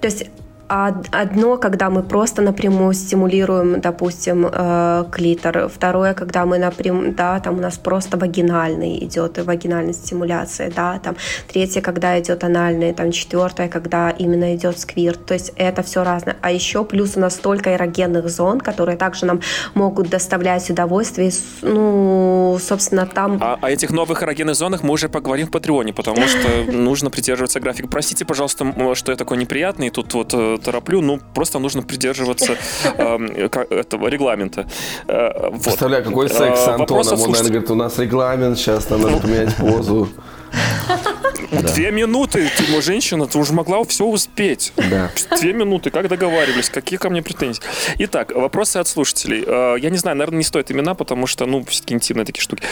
[0.00, 0.26] То есть
[0.70, 5.68] Одно, когда мы просто напрямую стимулируем, допустим, э, клитор.
[5.68, 11.16] Второе, когда мы напрямую, да, там у нас просто вагинальный идет, вагинальная стимуляция, да, там.
[11.48, 13.10] Третье, когда идет анальный, там.
[13.10, 15.26] Четвертое, когда именно идет сквирт.
[15.26, 16.36] То есть это все разное.
[16.40, 19.40] А еще плюс у нас столько эрогенных зон, которые также нам
[19.74, 21.32] могут доставлять удовольствие.
[21.62, 23.38] Ну, собственно, там...
[23.40, 27.58] А о этих новых эрогенных зонах мы уже поговорим в Патреоне, потому что нужно придерживаться
[27.58, 27.88] графика.
[27.88, 29.90] Простите, пожалуйста, что я такой неприятный.
[29.90, 32.56] Тут вот э, тороплю, ну, просто нужно придерживаться
[32.98, 34.66] эм, этого регламента.
[35.08, 37.06] Э, Представляю, какой э, секс с Антоном.
[37.12, 40.08] Он, наверное, говорит, у нас регламент, сейчас нам надо поменять позу.
[41.50, 44.72] Две минуты, ты, женщина, ты уже могла все успеть.
[44.76, 45.10] Да.
[45.40, 47.62] Две минуты, как договаривались, какие ко мне претензии?
[47.98, 49.44] Итак, вопросы от слушателей.
[49.46, 52.62] Э, я не знаю, наверное, не стоит имена, потому что, ну, все-таки интимные такие штуки.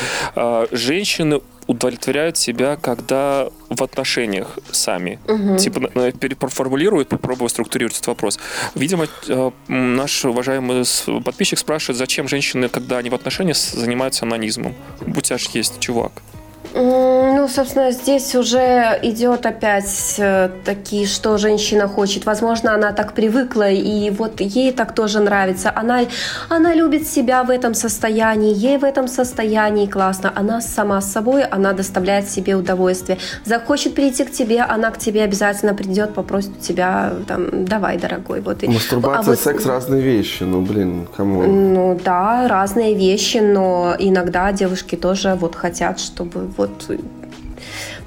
[0.71, 5.19] Женщины удовлетворяют себя, когда в отношениях сами.
[5.29, 5.59] Угу.
[5.59, 5.81] Типа
[6.13, 8.41] переформулируют, попробую структурировать этот вопрос.
[8.75, 10.85] Видимо, э, наш уважаемый
[11.23, 14.75] подписчик спрашивает, зачем женщины, когда они в отношениях, занимаются анонизмом.
[15.07, 16.13] У тебя же есть чувак.
[16.75, 22.27] Ну, собственно, здесь уже идет опять э, такие, что женщина хочет.
[22.27, 25.73] Возможно, она так привыкла, и вот ей так тоже нравится.
[25.75, 26.01] Она,
[26.49, 30.33] она любит себя в этом состоянии, ей в этом состоянии классно.
[30.35, 33.19] Она сама с собой, она доставляет себе удовольствие.
[33.45, 38.41] Захочет прийти к тебе, она к тебе обязательно придет, попросит у тебя, там, давай, дорогой.
[38.41, 38.63] Вот.
[38.63, 41.43] Мастурбация, а вот, секс– разные вещи, ну, блин, кому?
[41.43, 46.91] Ну, да, разные вещи, но иногда девушки тоже вот хотят, чтобы вот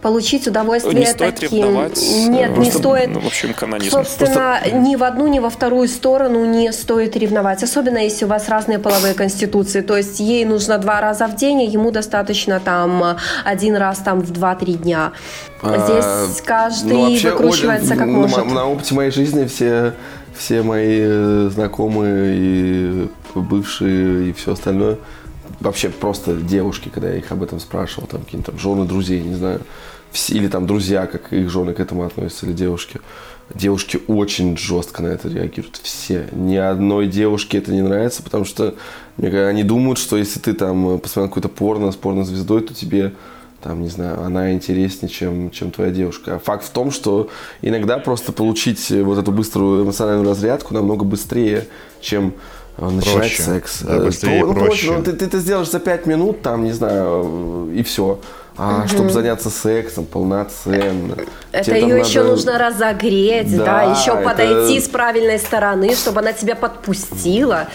[0.01, 1.63] получить удовольствие не стоит таким.
[1.65, 2.01] Ревновать.
[2.27, 3.09] Нет, Просто, не стоит.
[3.09, 3.91] Ну, в общем, канонизм.
[3.91, 4.77] Собственно, Просто...
[4.77, 7.63] ни в одну, ни во вторую сторону не стоит ревновать.
[7.63, 9.81] Особенно, если у вас разные половые конституции.
[9.81, 14.21] То есть ей нужно два раза в день, а ему достаточно там один раз там
[14.21, 15.11] в 2-3 дня.
[15.61, 18.45] Здесь а, каждый ну, вообще, выкручивается как на, может.
[18.45, 19.93] На опыте моей жизни все,
[20.35, 24.97] все мои э, знакомые и бывшие и все остальное
[25.61, 29.61] вообще просто девушки, когда я их об этом спрашивал, там какие-то жены друзей, не знаю,
[30.27, 32.99] или там друзья, как их жены к этому относятся, или девушки.
[33.53, 35.79] Девушки очень жестко на это реагируют.
[35.83, 36.27] Все.
[36.31, 38.75] Ни одной девушке это не нравится, потому что
[39.17, 43.13] они думают, что если ты там посмотрел какой-то порно с порнозвездой, то тебе
[43.61, 46.35] там, не знаю, она интереснее, чем, чем твоя девушка.
[46.35, 47.29] А факт в том, что
[47.61, 51.67] иногда просто получить вот эту быструю эмоциональную разрядку намного быстрее,
[52.01, 52.33] чем
[52.77, 53.41] начинать проще.
[53.41, 53.81] секс.
[53.81, 54.67] Да, быстрее ну, проще.
[54.67, 54.91] проще.
[54.91, 58.19] Ну, ты, ты это сделаешь за 5 минут, там, не знаю, и все.
[58.57, 58.87] А угу.
[58.89, 61.15] чтобы заняться сексом полноценно.
[61.53, 62.07] Это ее надо...
[62.07, 64.23] еще нужно разогреть, да, да еще это...
[64.23, 67.69] подойти с правильной стороны, чтобы она тебя подпустила.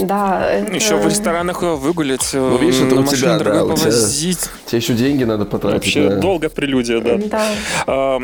[0.00, 0.50] Да.
[0.50, 0.72] Это...
[0.72, 4.40] Еще в ресторанах ее выгулять, ну, видишь, это на у тебя, да, повозить.
[4.40, 5.94] Тебя, тебе еще деньги надо потратить.
[5.94, 6.16] Вообще да.
[6.16, 7.18] долго прелюдия, да.
[7.18, 7.46] да.
[7.86, 8.18] А,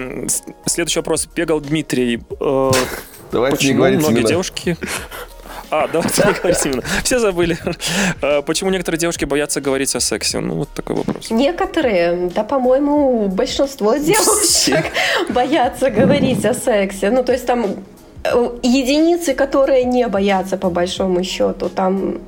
[0.65, 1.29] следующий вопрос.
[1.33, 2.23] Пегал Дмитрий.
[2.41, 2.71] Э,
[3.31, 4.29] Давайте Почему не говорить многие имена.
[4.29, 4.77] девушки
[5.73, 6.83] а, давайте не говорить именно.
[7.03, 7.57] Все забыли.
[8.21, 10.41] А, почему некоторые девушки боятся говорить о сексе?
[10.41, 11.31] Ну, вот такой вопрос.
[11.31, 14.85] Некоторые, да, по-моему, большинство девушек
[15.31, 17.11] боятся говорить о сексе.
[17.11, 17.67] Ну, то есть там
[18.25, 22.19] э, единицы, которые не боятся, по большому счету, там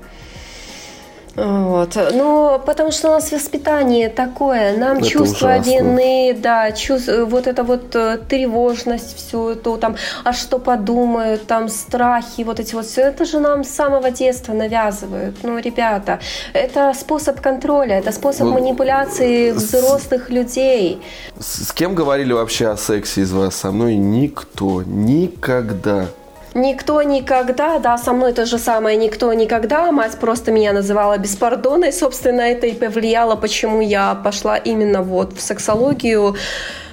[1.37, 1.97] вот.
[2.13, 5.71] Ну, потому что у нас воспитание такое, нам это чувства ужасно.
[5.71, 11.69] вины, да, чувств, вот это вот э, тревожность, все это там, а что подумают, там
[11.69, 15.37] страхи, вот эти вот все, это же нам с самого детства навязывают.
[15.43, 16.21] Ну, ребята,
[16.53, 21.03] это способ контроля, это способ вот манипуляции взрослых людей.
[21.39, 23.57] С, с кем говорили вообще о сексе из вас?
[23.57, 26.07] Со мной никто, никогда.
[26.55, 29.91] Никто никогда, да, со мной то же самое, никто никогда.
[29.91, 31.93] Мать просто меня называла беспардонной.
[31.93, 36.37] Собственно, это и повлияло, почему я пошла именно вот в сексологию.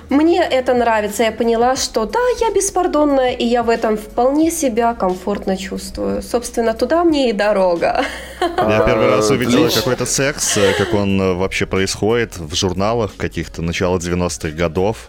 [0.10, 1.24] Мне это нравится.
[1.24, 6.22] Я поняла, что да, я беспардонная, и я в этом вполне себя комфортно чувствую.
[6.22, 8.04] Собственно, туда мне и дорога.
[8.42, 13.62] Я первый раз увидела какой-то секс, э, как он э, вообще происходит в журналах каких-то
[13.62, 15.08] начала 90-х годов.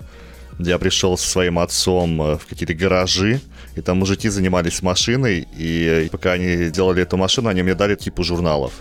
[0.60, 3.40] Я пришел со своим отцом э, в какие-то гаражи,
[3.76, 8.22] и там мужики занимались машиной, и пока они делали эту машину, они мне дали типу
[8.22, 8.72] журналов.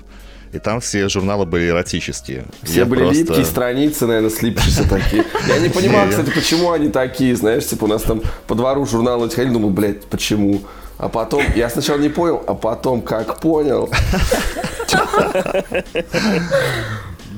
[0.53, 2.45] И там все журналы были эротические.
[2.63, 3.19] Все я были просто...
[3.19, 5.23] липкие страницы, наверное, слипшиеся такие.
[5.47, 9.27] Я не понимал, кстати, почему они такие, знаешь, типа у нас там по двору журналы
[9.27, 10.61] эти ходили, думал, блядь, почему?
[10.97, 13.89] А потом, я сначала не понял, а потом как понял.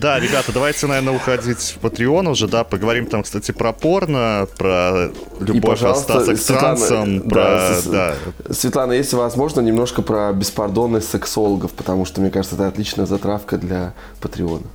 [0.04, 5.10] Да, ребята, давайте, наверное, уходить в Patreon уже, да, поговорим там, кстати, про порно, про
[5.40, 7.82] любовь и, Стаса к трансам, про...
[7.86, 8.16] Да,
[8.48, 8.54] да.
[8.54, 13.94] Светлана, если возможно, немножко про беспардонность сексологов, потому что, мне кажется, это отличная затравка для
[14.20, 14.66] Патреона.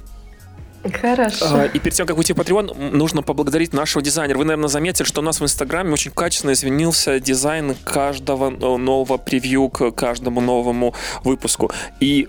[0.98, 1.44] Хорошо.
[1.50, 4.38] А, и перед тем, как уйти в Patreon, нужно поблагодарить нашего дизайнера.
[4.38, 9.68] Вы, наверное, заметили, что у нас в Инстаграме очень качественно изменился дизайн каждого нового превью
[9.68, 11.70] к каждому новому выпуску.
[12.00, 12.28] И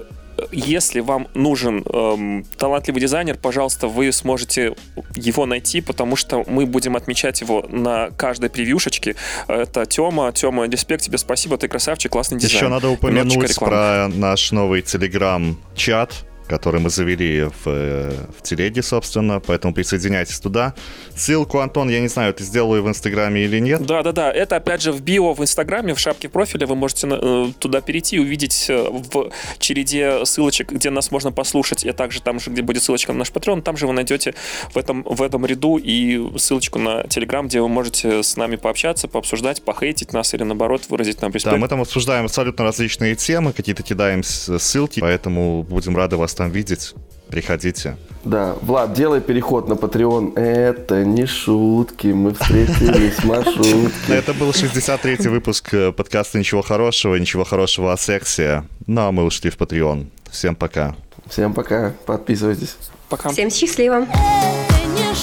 [0.52, 4.76] если вам нужен эм, талантливый дизайнер, пожалуйста, вы сможете
[5.16, 9.16] его найти, потому что мы будем отмечать его на каждой превьюшечке.
[9.48, 10.32] Это Тёма.
[10.32, 12.56] Тёма, респект тебе, спасибо, ты красавчик, классный дизайн.
[12.58, 19.40] Еще надо упомянуть про наш новый телеграм-чат, который мы завели в, э, в телеге, собственно,
[19.40, 20.74] поэтому присоединяйтесь туда.
[21.16, 23.86] Ссылку, Антон, я не знаю, ты сделал ее в Инстаграме или нет?
[23.86, 27.82] Да-да-да, это опять же в био в Инстаграме, в шапке профиля, вы можете э, туда
[27.82, 32.50] перейти и увидеть э, в череде ссылочек, где нас можно послушать, и также там же,
[32.50, 34.34] где будет ссылочка на наш патрон, там же вы найдете
[34.74, 39.08] в этом, в этом ряду и ссылочку на Телеграм, где вы можете с нами пообщаться,
[39.08, 41.54] пообсуждать, похейтить нас или наоборот выразить нам респект.
[41.54, 46.52] Да, мы там обсуждаем абсолютно различные темы, какие-то кидаем ссылки, поэтому будем рады вас там
[46.52, 46.94] видеть.
[47.28, 47.98] Приходите.
[48.24, 50.40] Да, Влад, делай переход на Patreon.
[50.40, 54.14] Это не шутки, мы встретились в маршрутке.
[54.14, 58.64] Это был 63-й выпуск э, подкаста «Ничего хорошего», «Ничего хорошего о сексе».
[58.88, 60.08] Ну, а мы ушли в Patreon.
[60.32, 60.96] Всем пока.
[61.28, 62.78] Всем пока, подписывайтесь.
[63.10, 63.30] Пока.
[63.30, 64.04] Всем счастливо.
[64.04, 65.14] Это не